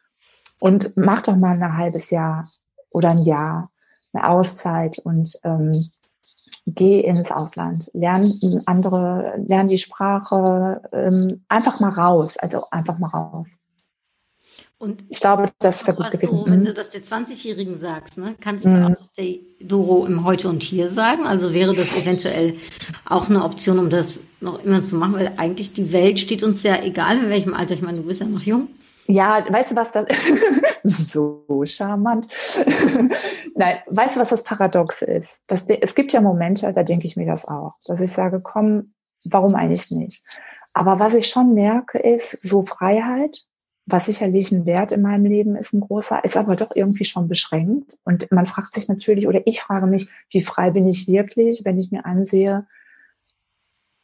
[0.59, 2.51] und mach doch mal ein halbes Jahr
[2.91, 3.71] oder ein Jahr
[4.13, 5.91] eine Auszeit und ähm,
[6.67, 8.33] geh ins Ausland, lern
[8.67, 13.49] andere, lern die Sprache, ähm, einfach mal raus, also einfach mal raus.
[14.81, 16.45] Und ich glaube, das wäre gut gewesen.
[16.45, 18.85] Du, wenn du das der 20-Jährigen sagst, ne, kannst du mhm.
[18.85, 21.27] auch das der Doro im Heute und Hier sagen?
[21.27, 22.55] Also wäre das eventuell
[23.05, 25.15] auch eine Option, um das noch immer zu machen?
[25.15, 27.75] Weil eigentlich die Welt steht uns ja egal, in welchem Alter.
[27.75, 28.69] Ich meine, du bist ja noch jung.
[29.09, 30.07] Ja, weißt du, was das
[30.85, 32.29] so charmant.
[33.57, 35.41] Nein, weißt du, was das Paradoxe ist?
[35.49, 38.93] Das, es gibt ja Momente, da denke ich mir das auch, dass ich sage, komm,
[39.25, 40.23] warum eigentlich nicht?
[40.73, 43.48] Aber was ich schon merke, ist so Freiheit
[43.91, 47.29] was sicherlich ein Wert in meinem Leben ist, ein großer, ist aber doch irgendwie schon
[47.29, 47.97] beschränkt.
[48.05, 51.79] Und man fragt sich natürlich, oder ich frage mich, wie frei bin ich wirklich, wenn
[51.79, 52.67] ich mir ansehe,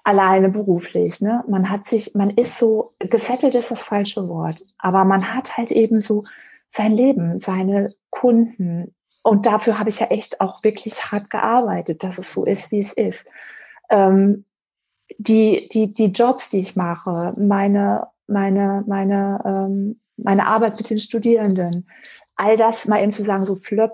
[0.02, 1.44] alleine beruflich, ne?
[1.48, 5.70] Man hat sich, man ist so, gesettelt ist das falsche Wort, aber man hat halt
[5.70, 6.24] eben so
[6.68, 8.94] sein Leben, seine Kunden.
[9.22, 12.80] Und dafür habe ich ja echt auch wirklich hart gearbeitet, dass es so ist, wie
[12.80, 13.26] es ist.
[13.88, 14.44] Ähm,
[15.18, 21.00] die, die, die Jobs, die ich mache, meine meine, meine, ähm, meine Arbeit mit den
[21.00, 21.88] Studierenden.
[22.36, 23.92] All das mal eben zu sagen, so flöpp.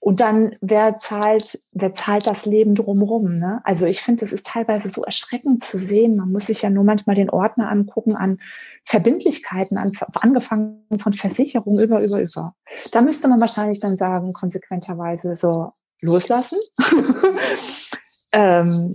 [0.00, 3.38] Und dann, wer zahlt, wer zahlt das Leben drumrum?
[3.38, 3.60] Ne?
[3.64, 6.16] Also ich finde, es ist teilweise so erschreckend zu sehen.
[6.16, 8.38] Man muss sich ja nur manchmal den Ordner angucken an
[8.84, 12.54] Verbindlichkeiten, an, angefangen von Versicherung über, über, über.
[12.92, 16.58] Da müsste man wahrscheinlich dann sagen, konsequenterweise so loslassen.
[18.32, 18.94] ähm,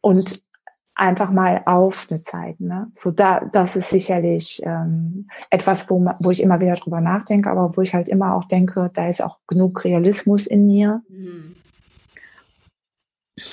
[0.00, 0.45] und
[0.96, 2.58] einfach mal auf eine Zeit.
[2.58, 2.90] Ne?
[2.94, 7.76] So da, das ist sicherlich ähm, etwas, wo, wo ich immer wieder drüber nachdenke, aber
[7.76, 11.02] wo ich halt immer auch denke, da ist auch genug Realismus in mir.
[11.08, 11.56] Mhm.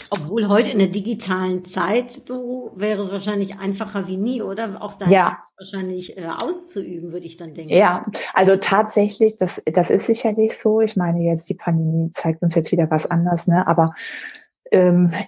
[0.09, 4.81] Obwohl heute in der digitalen Zeit, du wäre es wahrscheinlich einfacher wie nie, oder?
[4.81, 5.39] Auch da ja.
[5.57, 7.73] wahrscheinlich äh, auszuüben, würde ich dann denken.
[7.73, 10.79] Ja, also tatsächlich, das, das ist sicherlich so.
[10.79, 13.67] Ich meine, jetzt die Pandemie zeigt uns jetzt wieder was anderes, ne?
[13.67, 13.93] Aber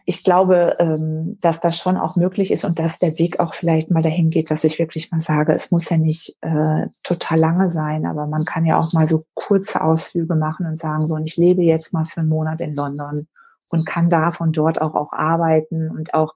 [0.05, 3.91] ich glaube, ähm, dass das schon auch möglich ist und dass der Weg auch vielleicht
[3.91, 7.69] mal dahin geht, dass ich wirklich mal sage, es muss ja nicht äh, total lange
[7.69, 11.25] sein, aber man kann ja auch mal so kurze Ausflüge machen und sagen, so, und
[11.25, 13.27] ich lebe jetzt mal für einen Monat in London
[13.69, 16.33] und kann da von dort auch, auch arbeiten und auch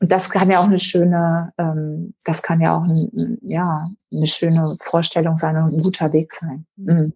[0.00, 4.26] und das kann ja auch eine schöne, ähm, das kann ja auch ein, ja eine
[4.26, 6.66] schöne Vorstellung sein und ein guter Weg sein.
[6.76, 7.12] Mhm.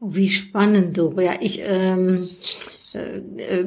[0.00, 1.20] Wie spannend, Doro.
[1.20, 2.79] Ja, ich, ähm, äh,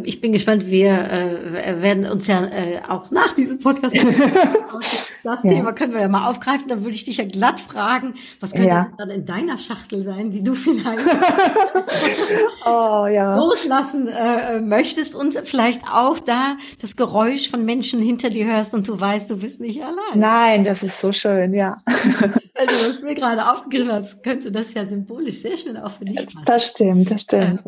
[0.03, 0.69] ich bin gespannt.
[0.69, 3.95] Wir äh, werden uns ja äh, auch nach diesem Podcast
[5.23, 5.49] das ja.
[5.49, 6.67] Thema können wir ja mal aufgreifen.
[6.67, 8.91] Dann würde ich dich ja glatt fragen, was könnte ja.
[8.97, 11.05] dann in deiner Schachtel sein, die du vielleicht
[12.65, 13.37] oh, ja.
[13.37, 18.89] loslassen äh, möchtest und vielleicht auch da das Geräusch von Menschen hinter dir hörst und
[18.89, 20.15] du weißt, du bist nicht allein.
[20.15, 21.81] Nein, das ist so schön, ja.
[21.85, 26.03] Weil du das mir gerade aufgegriffen hast, könnte das ja symbolisch sehr schön auch für
[26.03, 26.43] dich machen.
[26.45, 27.63] Das stimmt, das stimmt.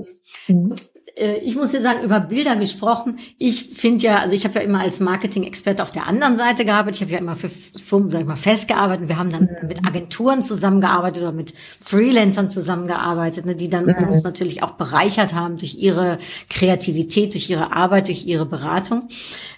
[0.48, 3.20] Mhm äh, ich muss dir sagen, über Bilder gesprochen.
[3.38, 6.98] Ich finde ja, also ich habe ja immer als Marketing-Experte auf der anderen Seite gearbeitet.
[6.98, 9.08] Ich habe ja immer für Firmen, sag ich mal, festgearbeitet.
[9.08, 9.68] Wir haben dann mhm.
[9.70, 14.10] mit Agenturen zusammengearbeitet oder mit Freelancern zusammengearbeitet, ne, die dann mhm.
[14.10, 19.08] uns natürlich auch bereichert haben durch ihre Kreativität, durch ihre Arbeit, durch ihre Beratung.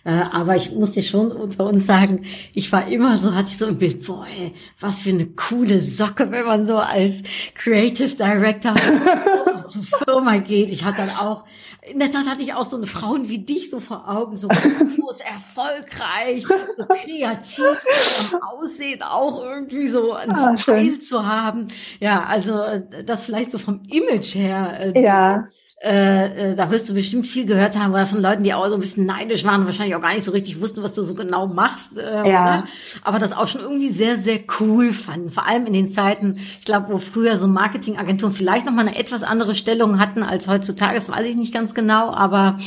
[0.04, 3.58] Äh, aber ich muss dir schon unter uns sagen, ich war immer so, hatte ich
[3.58, 7.24] so ein Bild, boah, ey, was für eine coole Socke, wenn man so als
[7.56, 8.76] Creative Director
[9.68, 10.70] zur Firma geht.
[10.70, 11.46] Ich hatte dann auch,
[11.82, 14.48] in der Tat hatte ich auch so eine Frauen wie dich so vor Augen, so
[14.48, 21.02] groß, erfolgreich, so kreativ, am Aussehen auch irgendwie so ein ah, Stil schön.
[21.02, 21.68] zu haben.
[22.00, 24.94] Ja, also äh, das vielleicht so vom Image her.
[24.96, 25.48] Äh, ja
[25.80, 28.74] äh, äh, da wirst du bestimmt viel gehört haben, weil von Leuten, die auch so
[28.74, 31.14] ein bisschen neidisch waren und wahrscheinlich auch gar nicht so richtig wussten, was du so
[31.14, 32.00] genau machst.
[32.00, 32.24] Äh, ja.
[32.24, 32.64] Oder?
[33.04, 35.30] Aber das auch schon irgendwie sehr, sehr cool fanden.
[35.30, 38.98] Vor allem in den Zeiten, ich glaube, wo früher so Marketingagenturen vielleicht noch mal eine
[38.98, 40.96] etwas andere Stellung hatten als heutzutage.
[40.96, 42.58] Das weiß ich nicht ganz genau, aber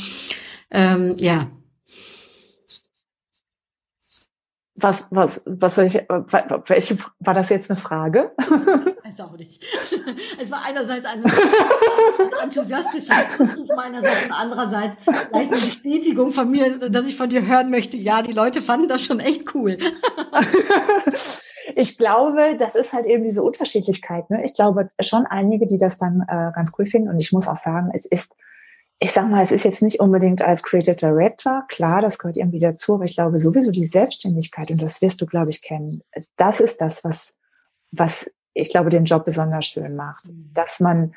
[0.71, 1.47] ähm, ja,
[4.81, 6.03] Was, was, was soll ich,
[6.65, 8.31] welche, war das jetzt eine Frage?
[9.03, 9.63] Weiß auch nicht.
[10.39, 11.23] Es war einerseits ein
[12.43, 17.69] enthusiastischer Ruf meinerseits und andererseits vielleicht eine Bestätigung von mir, dass ich von dir hören
[17.69, 17.97] möchte.
[17.97, 19.77] Ja, die Leute fanden das schon echt cool.
[21.75, 24.29] ich glaube, das ist halt eben diese Unterschiedlichkeit.
[24.29, 24.43] Ne?
[24.43, 27.09] Ich glaube schon einige, die das dann äh, ganz cool finden.
[27.09, 28.33] Und ich muss auch sagen, es ist
[29.03, 32.59] ich sag mal, es ist jetzt nicht unbedingt als Creative Director, klar, das gehört irgendwie
[32.59, 36.03] dazu, aber ich glaube sowieso die Selbstständigkeit, und das wirst du, glaube ich, kennen,
[36.37, 37.33] das ist das, was,
[37.91, 40.27] was ich glaube, den Job besonders schön macht.
[40.27, 40.51] Mhm.
[40.53, 41.15] Dass man,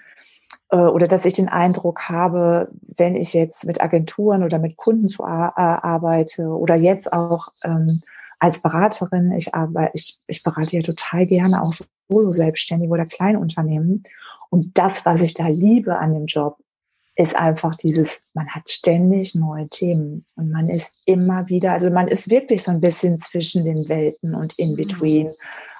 [0.70, 5.08] äh, oder dass ich den Eindruck habe, wenn ich jetzt mit Agenturen oder mit Kunden
[5.08, 8.00] zu arbeite oder jetzt auch ähm,
[8.38, 11.74] als Beraterin, ich, arbeite, ich, ich berate ja total gerne auch
[12.08, 14.04] Solo-Selbstständige oder Kleinunternehmen.
[14.48, 16.58] Und das, was ich da liebe an dem Job,
[17.16, 22.08] ist einfach dieses, man hat ständig neue Themen und man ist immer wieder, also man
[22.08, 24.76] ist wirklich so ein bisschen zwischen den Welten und in mhm.
[24.76, 25.32] between.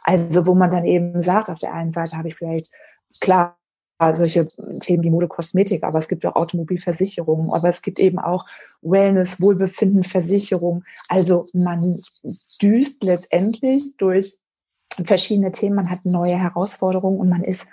[0.05, 2.71] Also wo man dann eben sagt, auf der einen Seite habe ich vielleicht,
[3.21, 3.57] klar,
[4.13, 4.49] solche
[4.81, 8.45] Themen wie Mode, Kosmetik, aber es gibt auch Automobilversicherungen, aber es gibt eben auch
[8.83, 10.85] Wellness, Wohlbefinden, Versicherung.
[11.09, 12.03] Also man
[12.61, 14.39] düst letztendlich durch
[15.05, 17.67] verschiedene Themen, man hat neue Herausforderungen und man ist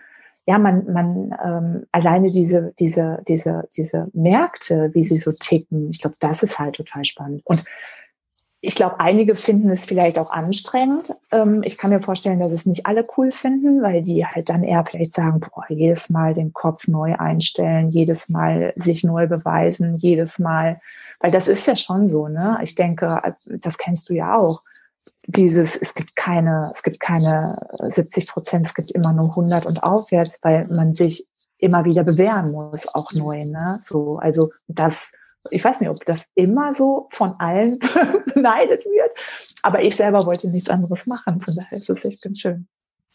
[0.47, 5.99] ja, man, man ähm, alleine diese, diese, diese, diese Märkte, wie sie so ticken, ich
[5.99, 7.41] glaube, das ist halt total spannend.
[7.45, 7.63] Und
[8.63, 11.15] ich glaube, einige finden es vielleicht auch anstrengend.
[11.31, 14.63] Ähm, ich kann mir vorstellen, dass es nicht alle cool finden, weil die halt dann
[14.63, 19.95] eher vielleicht sagen, boah, jedes Mal den Kopf neu einstellen, jedes Mal sich neu beweisen,
[19.95, 20.79] jedes Mal,
[21.19, 22.59] weil das ist ja schon so, ne?
[22.61, 24.61] Ich denke, das kennst du ja auch
[25.27, 29.83] dieses, es gibt keine, es gibt keine 70 Prozent, es gibt immer nur 100 und
[29.83, 31.27] aufwärts, weil man sich
[31.57, 33.79] immer wieder bewähren muss, auch neu, ne?
[33.83, 35.11] So, also das,
[35.49, 37.79] ich weiß nicht, ob das immer so von allen
[38.33, 39.13] beneidet wird,
[39.61, 42.67] aber ich selber wollte nichts anderes machen, von daher ist es echt ganz schön.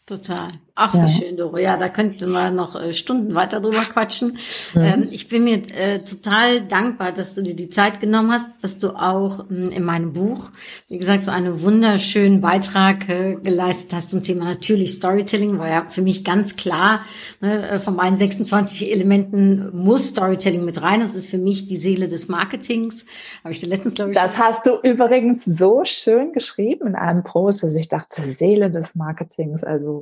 [0.07, 0.47] Total.
[0.79, 1.03] Ach, ja.
[1.03, 1.57] wie schön, Doro.
[1.57, 4.37] Ja, da könnte man noch äh, Stunden weiter drüber quatschen.
[4.73, 4.81] Mhm.
[4.81, 8.79] Ähm, ich bin mir äh, total dankbar, dass du dir die Zeit genommen hast, dass
[8.79, 10.51] du auch mh, hm, in meinem Buch,
[10.87, 15.85] wie gesagt, so einen wunderschönen Beitrag äh, geleistet hast zum Thema natürlich Storytelling, war ja
[15.89, 17.01] für mich ganz klar,
[17.41, 21.01] ne, äh, von meinen 26 Elementen muss Storytelling mit rein.
[21.01, 23.03] Das ist für mich die Seele des Marketings.
[23.43, 24.15] Habe ich dir letztens, glaube ich.
[24.15, 28.93] Das hast du übrigens so schön geschrieben in einem Post, dass ich dachte, Seele des
[28.93, 29.96] Marketings, also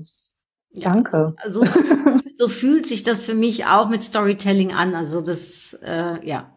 [0.82, 1.36] Danke.
[1.43, 1.63] Ja, so,
[2.36, 4.95] so fühlt sich das für mich auch mit Storytelling an.
[4.95, 6.54] Also das, äh, ja,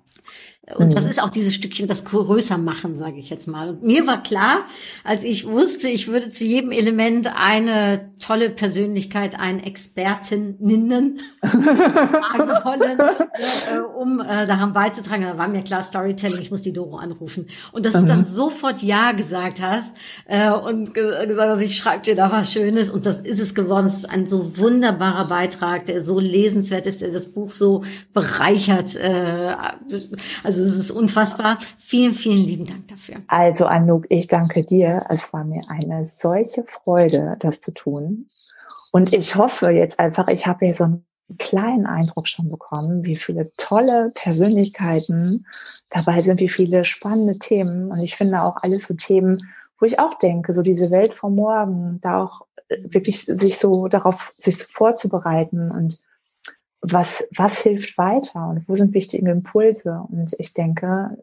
[0.77, 0.95] und mhm.
[0.95, 3.71] das ist auch dieses Stückchen, das größer machen, sage ich jetzt mal.
[3.71, 4.66] Und mir war klar,
[5.05, 12.99] als ich wusste, ich würde zu jedem Element eine tolle Persönlichkeit, einen Expertinnen fragen wollen,
[12.99, 15.23] äh, um äh, daran beizutragen.
[15.23, 17.47] Da war mir klar, Storytelling, ich muss die Doro anrufen.
[17.73, 18.01] Und dass mhm.
[18.01, 19.95] du dann sofort Ja gesagt hast
[20.27, 22.91] äh, und ge gesagt hast, ich schreibe dir da was Schönes.
[22.91, 23.87] Und das ist es geworden.
[23.87, 28.97] Es ist ein so wunderbarer Beitrag, der so lesenswert ist, der das Buch so bereichert.
[28.97, 29.55] Äh,
[30.45, 31.59] also also es ist unfassbar.
[31.79, 33.17] Vielen, vielen lieben Dank dafür.
[33.29, 35.07] Also Anouk, ich danke dir.
[35.09, 38.29] Es war mir eine solche Freude, das zu tun.
[38.91, 43.05] Und ich hoffe jetzt einfach, ich habe hier so ein einen kleinen Eindruck schon bekommen,
[43.05, 45.47] wie viele tolle Persönlichkeiten
[45.91, 47.91] dabei sind, wie viele spannende Themen.
[47.91, 51.35] Und ich finde auch alles so Themen, wo ich auch denke, so diese Welt vom
[51.35, 55.99] Morgen, da auch äh, wirklich sich so darauf, sich so vorzubereiten und
[56.81, 60.03] was, was hilft weiter und wo sind wichtige Impulse?
[60.11, 61.18] Und ich denke,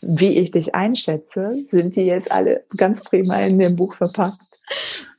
[0.00, 4.49] wie ich dich einschätze, sind die jetzt alle ganz prima in dem Buch verpackt.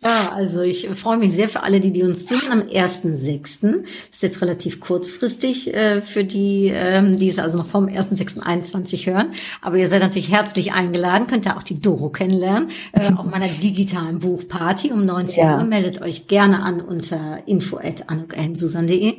[0.04, 3.84] Ja, also ich freue mich sehr für alle, die, die uns zuhören am 1.6.
[4.12, 9.34] Ist jetzt relativ kurzfristig äh, für die, ähm, die es also noch vom 1.6.21 hören.
[9.62, 13.48] Aber ihr seid natürlich herzlich eingeladen, könnt ihr auch die Doro kennenlernen, äh, auf meiner
[13.48, 15.58] digitalen Buchparty um 19 ja.
[15.58, 15.64] Uhr.
[15.66, 19.18] Meldet euch gerne an unter info.anuksusan.de.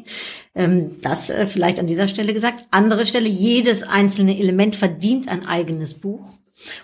[0.56, 2.64] Ähm, das äh, vielleicht an dieser Stelle gesagt.
[2.72, 6.28] Andere Stelle, jedes einzelne Element verdient ein eigenes Buch.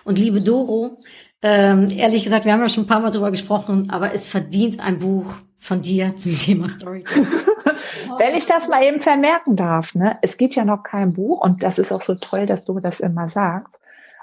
[0.03, 0.97] Und liebe Doro,
[1.41, 4.79] ähm, ehrlich gesagt, wir haben ja schon ein paar Mal drüber gesprochen, aber es verdient
[4.79, 7.25] ein Buch von dir zum Thema Storytelling.
[8.17, 10.17] Wenn ich das mal eben vermerken darf, ne?
[10.21, 12.99] Es gibt ja noch kein Buch und das ist auch so toll, dass du das
[12.99, 13.79] immer sagst.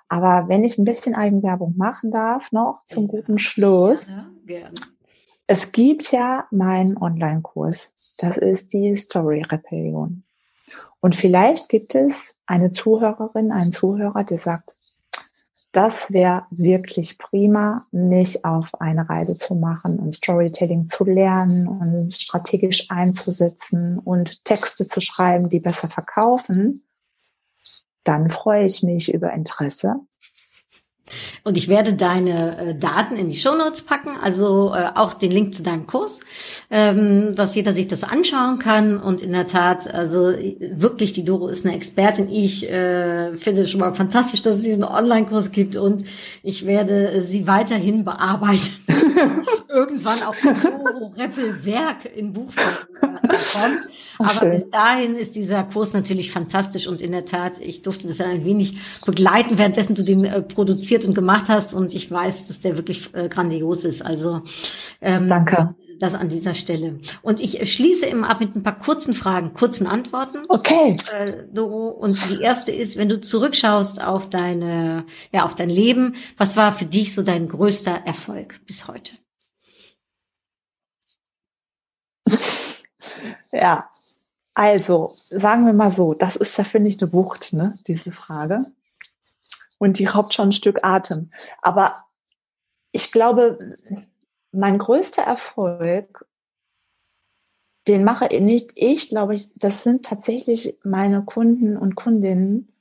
[0.08, 3.08] Aber wenn ich ein bisschen Eigenwerbung machen darf, noch zum ja.
[3.08, 4.16] guten Schluss.
[4.16, 4.74] Ja, gerne.
[5.46, 7.94] Es gibt ja meinen Online-Kurs.
[8.18, 10.22] Das ist die Story Rebellion.
[11.00, 14.78] Und vielleicht gibt es eine Zuhörerin, einen Zuhörer, der sagt,
[15.76, 22.14] das wäre wirklich prima, mich auf eine Reise zu machen und Storytelling zu lernen und
[22.14, 26.88] strategisch einzusetzen und Texte zu schreiben, die besser verkaufen.
[28.04, 29.96] Dann freue ich mich über Interesse
[31.44, 35.54] und ich werde deine äh, Daten in die Shownotes packen, also äh, auch den Link
[35.54, 36.20] zu deinem Kurs,
[36.70, 39.00] ähm, dass jeder sich das anschauen kann.
[39.00, 42.28] Und in der Tat, also wirklich, die Doro ist eine Expertin.
[42.30, 46.04] Ich äh, finde es schon mal fantastisch, dass es diesen Online-Kurs gibt und
[46.42, 48.70] ich werde sie weiterhin bearbeiten.
[49.68, 52.66] Irgendwann auch Doro Reppel Werk in Buchform
[53.02, 53.76] äh,
[54.16, 54.30] kommen.
[54.30, 54.50] Aber schön.
[54.52, 58.26] bis dahin ist dieser Kurs natürlich fantastisch und in der Tat, ich durfte das ja
[58.26, 62.60] ein wenig begleiten, währenddessen du den äh, produziert und gemacht hast und ich weiß, dass
[62.60, 64.02] der wirklich äh, grandios ist.
[64.04, 64.42] Also
[65.00, 65.68] ähm, danke.
[65.98, 66.98] Das an dieser Stelle.
[67.22, 70.42] Und ich schließe immer ab mit ein paar kurzen Fragen, kurzen Antworten.
[70.48, 70.98] Okay.
[71.10, 71.88] Äh, Doro.
[71.88, 76.72] Und die erste ist, wenn du zurückschaust auf deine, ja, auf dein Leben, was war
[76.72, 79.12] für dich so dein größter Erfolg bis heute?
[83.52, 83.88] ja,
[84.58, 88.64] also, sagen wir mal so, das ist ja, finde ich, eine Wucht, ne, diese Frage.
[89.76, 91.30] Und die raubt schon ein Stück Atem.
[91.60, 92.06] Aber
[92.90, 93.76] ich glaube,
[94.52, 96.24] mein größter Erfolg,
[97.86, 102.72] den mache nicht ich, glaube ich, das sind tatsächlich meine Kunden und Kundinnen,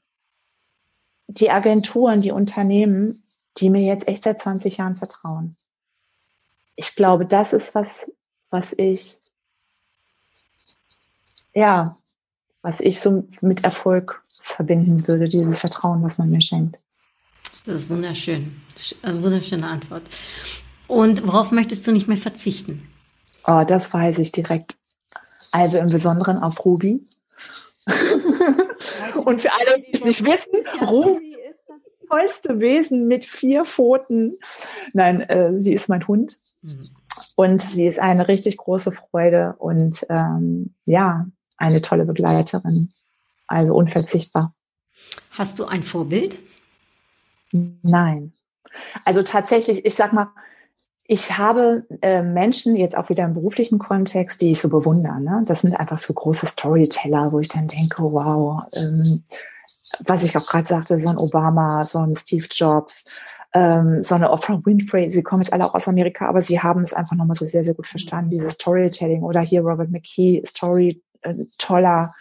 [1.28, 5.58] die Agenturen, die Unternehmen, die mir jetzt echt seit 20 Jahren vertrauen.
[6.78, 8.10] Ich glaube, das ist was,
[8.50, 9.20] was ich
[11.56, 11.98] ja,
[12.62, 16.78] was ich so mit Erfolg verbinden würde, dieses Vertrauen, was man mir schenkt.
[17.66, 18.62] Das ist wunderschön.
[19.02, 20.04] Eine wunderschöne Antwort.
[20.88, 22.88] Und worauf möchtest du nicht mehr verzichten?
[23.48, 24.76] Oh, das weiß ich direkt.
[25.52, 27.02] Also im Besonderen auf Ruby.
[29.26, 34.38] Und für alle, die es nicht wissen, Ruby ist das tollste Wesen mit vier Pfoten.
[34.94, 36.38] Nein, äh, sie ist mein Hund.
[36.62, 36.90] Mhm.
[37.36, 39.56] Und sie ist eine richtig große Freude.
[39.58, 41.26] Und ähm, ja,
[41.58, 42.92] eine tolle Begleiterin.
[43.48, 44.54] Also unverzichtbar.
[45.32, 46.40] Hast du ein Vorbild?
[47.52, 48.34] Nein.
[49.04, 50.30] Also tatsächlich, ich sag mal,
[51.08, 55.22] ich habe äh, Menschen jetzt auch wieder im beruflichen Kontext, die ich so bewundere.
[55.22, 55.44] Ne?
[55.46, 59.24] Das sind einfach so große Storyteller, wo ich dann denke, wow, ähm,
[60.00, 63.06] was ich auch gerade sagte, so ein Obama, so ein Steve Jobs,
[63.54, 66.82] ähm, so eine Oprah Winfrey, sie kommen jetzt alle auch aus Amerika, aber sie haben
[66.82, 69.22] es einfach nochmal so sehr, sehr gut verstanden, dieses Storytelling.
[69.22, 71.04] Oder hier Robert McKee, Story
[71.58, 72.14] toller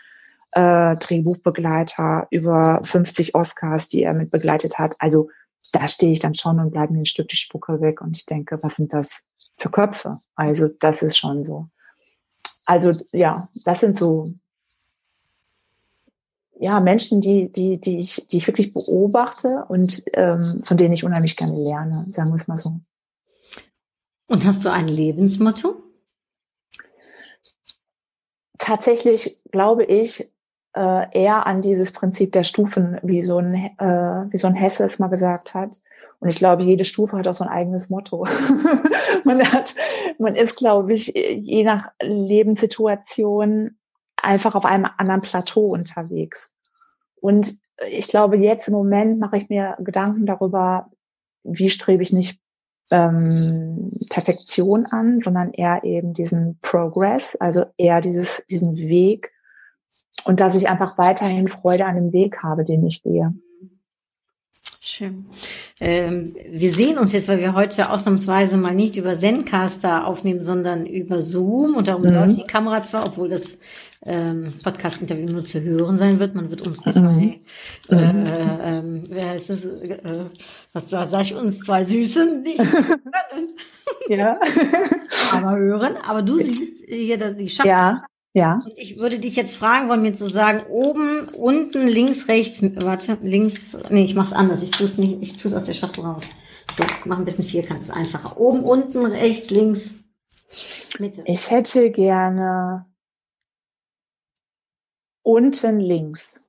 [0.52, 4.94] äh, Drehbuchbegleiter, über 50 Oscars, die er mit begleitet hat.
[4.98, 5.30] Also
[5.72, 8.26] da stehe ich dann schon und bleibe mir ein Stück die Spucke weg und ich
[8.26, 9.24] denke, was sind das
[9.56, 10.18] für Köpfe?
[10.36, 11.68] Also das ist schon so.
[12.64, 14.32] Also ja, das sind so
[16.58, 21.04] ja Menschen, die die die ich die ich wirklich beobachte und ähm, von denen ich
[21.04, 22.78] unheimlich gerne lerne, sagen wir es mal so.
[24.28, 25.83] Und hast du ein Lebensmotto?
[28.58, 30.30] Tatsächlich glaube ich
[30.74, 34.84] äh, eher an dieses Prinzip der Stufen, wie so ein, äh, wie so ein Hesse
[34.84, 35.80] es mal gesagt hat.
[36.20, 38.26] Und ich glaube, jede Stufe hat auch so ein eigenes Motto.
[39.24, 39.74] man hat,
[40.18, 43.76] man ist, glaube ich, je nach Lebenssituation
[44.16, 46.50] einfach auf einem anderen Plateau unterwegs.
[47.20, 47.54] Und
[47.88, 50.90] ich glaube, jetzt im Moment mache ich mir Gedanken darüber,
[51.42, 52.40] wie strebe ich nicht
[52.90, 59.32] ähm, Perfektion an, sondern eher eben diesen Progress, also eher dieses, diesen Weg
[60.26, 63.30] und dass ich einfach weiterhin Freude an dem Weg habe, den ich gehe.
[64.86, 65.24] Schön.
[65.80, 70.84] Ähm, wir sehen uns jetzt, weil wir heute ausnahmsweise mal nicht über Zencaster aufnehmen, sondern
[70.84, 71.74] über Zoom.
[71.74, 72.12] Und darum mhm.
[72.12, 73.56] läuft die Kamera zwar, obwohl das
[74.04, 76.34] ähm, Podcast-Interview nur zu hören sein wird.
[76.34, 76.92] Man wird uns mhm.
[76.92, 77.40] zwei,
[77.88, 78.26] mhm.
[78.26, 80.26] äh, äh, wer heißt das, äh,
[80.74, 83.48] was sag ich, uns zwei Süßen nicht hören.
[84.10, 84.38] ja.
[85.32, 85.96] aber hören.
[86.06, 87.70] Aber du siehst hier die Schachtel.
[87.70, 88.04] Ja.
[88.36, 88.60] Ja.
[88.64, 93.16] Und ich würde dich jetzt fragen wollen, mir zu sagen, oben, unten, links, rechts, warte,
[93.22, 96.04] links, nee, ich mach's anders, ich tue es nicht, ich tue es aus der Schachtel
[96.04, 96.24] raus.
[96.72, 98.36] So, mach ein bisschen vierkant, ist einfacher.
[98.36, 100.02] Oben, unten, rechts, links,
[100.98, 101.22] Mitte.
[101.26, 102.86] Ich hätte gerne
[105.22, 106.40] unten links.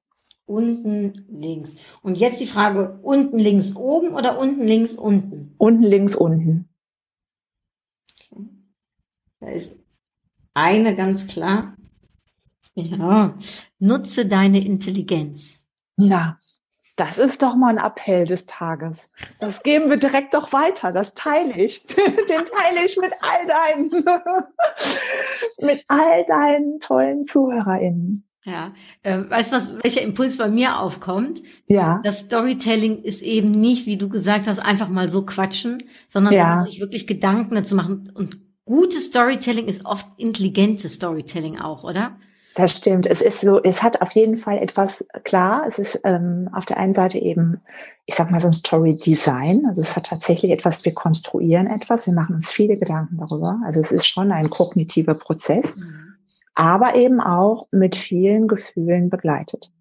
[0.48, 1.76] Unten links.
[2.02, 5.54] Und jetzt die Frage, unten links oben oder unten links unten?
[5.58, 6.70] Unten links unten.
[8.32, 8.50] Okay.
[9.40, 9.85] Da ist
[10.56, 11.76] eine ganz klar.
[12.74, 13.36] Ja,
[13.78, 15.60] nutze deine Intelligenz.
[15.96, 16.40] Na,
[16.96, 19.10] das ist doch mal ein Appell des Tages.
[19.40, 20.92] Das geben wir direkt doch weiter.
[20.92, 21.86] Das teile ich.
[21.96, 23.92] Den teile ich mit all deinen,
[25.60, 28.26] mit all deinen tollen ZuhörerInnen.
[28.46, 31.42] Ja, äh, weißt du was, welcher Impuls bei mir aufkommt?
[31.68, 32.00] Ja.
[32.04, 36.64] Das Storytelling ist eben nicht, wie du gesagt hast, einfach mal so quatschen, sondern ja.
[36.64, 42.18] sich wirklich Gedanken dazu machen und gutes Storytelling ist oft intelligentes Storytelling auch, oder?
[42.56, 43.06] Das stimmt.
[43.06, 45.66] Es ist so, es hat auf jeden Fall etwas klar.
[45.68, 47.62] Es ist ähm, auf der einen Seite eben,
[48.06, 49.66] ich sag mal, so ein Story Design.
[49.68, 53.60] Also es hat tatsächlich etwas, wir konstruieren etwas, wir machen uns viele Gedanken darüber.
[53.66, 56.16] Also es ist schon ein kognitiver Prozess, mhm.
[56.56, 59.74] aber eben auch mit vielen Gefühlen begleitet.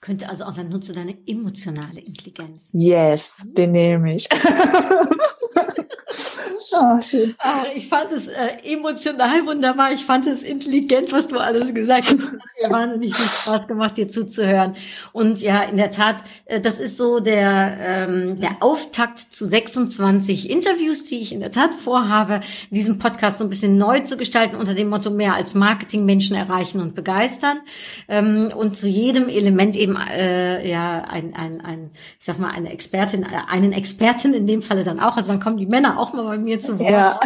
[0.00, 2.70] Könnte also auch sein, nutze deine emotionale Intelligenz.
[2.72, 4.28] Yes, den nehme ich.
[6.72, 7.34] Oh, schön.
[7.38, 9.92] Ah, ich fand es äh, emotional wunderbar.
[9.92, 12.14] Ich fand es intelligent, was du alles gesagt hast.
[12.14, 14.74] Es hat wahnsinnig viel Spaß gemacht, dir zuzuhören.
[15.12, 20.50] Und ja, in der Tat, äh, das ist so der, ähm, der Auftakt zu 26
[20.50, 22.40] Interviews, die ich in der Tat vorhabe,
[22.70, 26.36] diesen Podcast so ein bisschen neu zu gestalten unter dem Motto mehr als Marketing Menschen
[26.36, 27.58] erreichen und begeistern.
[28.08, 32.72] Ähm, und zu jedem Element eben äh, ja ein, ein, ein, ich sag mal, eine
[32.72, 35.16] Expertin, äh, einen Expertin in dem Falle dann auch.
[35.16, 37.20] Also dann kommen die Männer auch mal bei mir zu Wort, ja.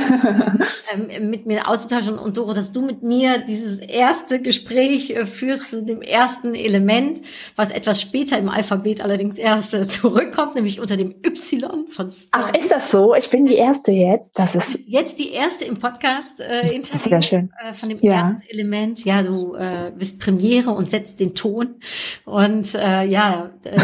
[0.92, 2.18] ähm, mit mir auszutauschen.
[2.18, 7.22] Und Doro, dass du mit mir dieses erste Gespräch äh, führst zu dem ersten Element,
[7.56, 12.30] was etwas später im Alphabet allerdings erst äh, zurückkommt, nämlich unter dem Y von Story.
[12.32, 13.14] Ach, ist das so?
[13.14, 14.30] Ich bin die erste jetzt.
[14.34, 17.52] Das ist jetzt die erste im Podcast äh, Interview sehr schön.
[17.58, 18.12] Äh, von dem ja.
[18.12, 19.04] ersten Element.
[19.04, 21.76] Ja, du äh, bist Premiere und setzt den Ton.
[22.24, 23.80] Und äh, ja, äh,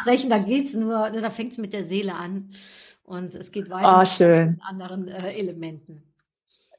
[0.00, 2.50] sprechen, da geht's nur, da fängt's mit der Seele an.
[3.10, 6.04] Und es geht weiter oh, mit anderen äh, Elementen.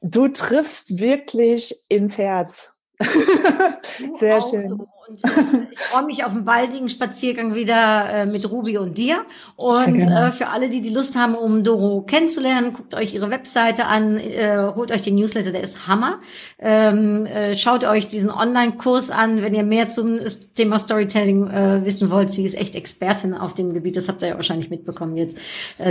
[0.00, 2.72] Du triffst wirklich ins Herz.
[4.14, 4.82] Sehr schön.
[5.12, 9.24] Und ich freue mich auf einen baldigen Spaziergang wieder äh, mit Ruby und dir.
[9.56, 13.86] Und äh, für alle, die die Lust haben, um Doro kennenzulernen, guckt euch ihre Webseite
[13.86, 16.18] an, äh, holt euch den Newsletter, der ist Hammer.
[16.58, 20.20] Ähm, äh, schaut euch diesen Online-Kurs an, wenn ihr mehr zum
[20.54, 21.42] Thema Storytelling
[21.84, 22.30] wissen wollt.
[22.30, 25.38] Sie ist echt Expertin auf dem Gebiet, das habt ihr ja wahrscheinlich mitbekommen jetzt.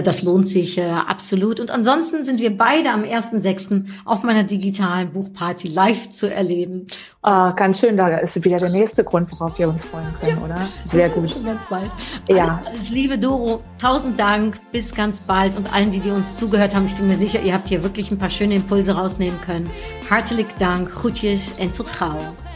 [0.04, 1.60] Das lohnt sich absolut.
[1.60, 3.86] Und ansonsten sind wir beide am 1.6.
[4.06, 6.88] auf meiner digitalen Buchparty live zu erleben.
[7.24, 10.44] Ah, ganz schön, da ist wieder der nächste Grund, worauf wir uns freuen können, ja.
[10.44, 10.68] oder?
[10.88, 11.30] Sehr gut.
[11.30, 11.92] Schon ganz bald.
[12.28, 12.64] Ja.
[12.66, 13.62] Alles, Liebe, Doro.
[13.80, 14.58] Tausend Dank.
[14.72, 15.56] Bis ganz bald.
[15.56, 18.10] Und allen, die, die uns zugehört haben, ich bin mir sicher, ihr habt hier wirklich
[18.10, 19.70] ein paar schöne Impulse rausnehmen können.
[20.10, 20.92] Hartelijk Dank.
[20.96, 22.16] Groetjes en tot gauw.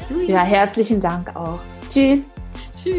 [0.09, 0.23] Doei.
[0.25, 1.59] Ja, herzlichen Dank auch.
[1.89, 2.29] Tschüss.
[2.75, 2.95] Tschüss.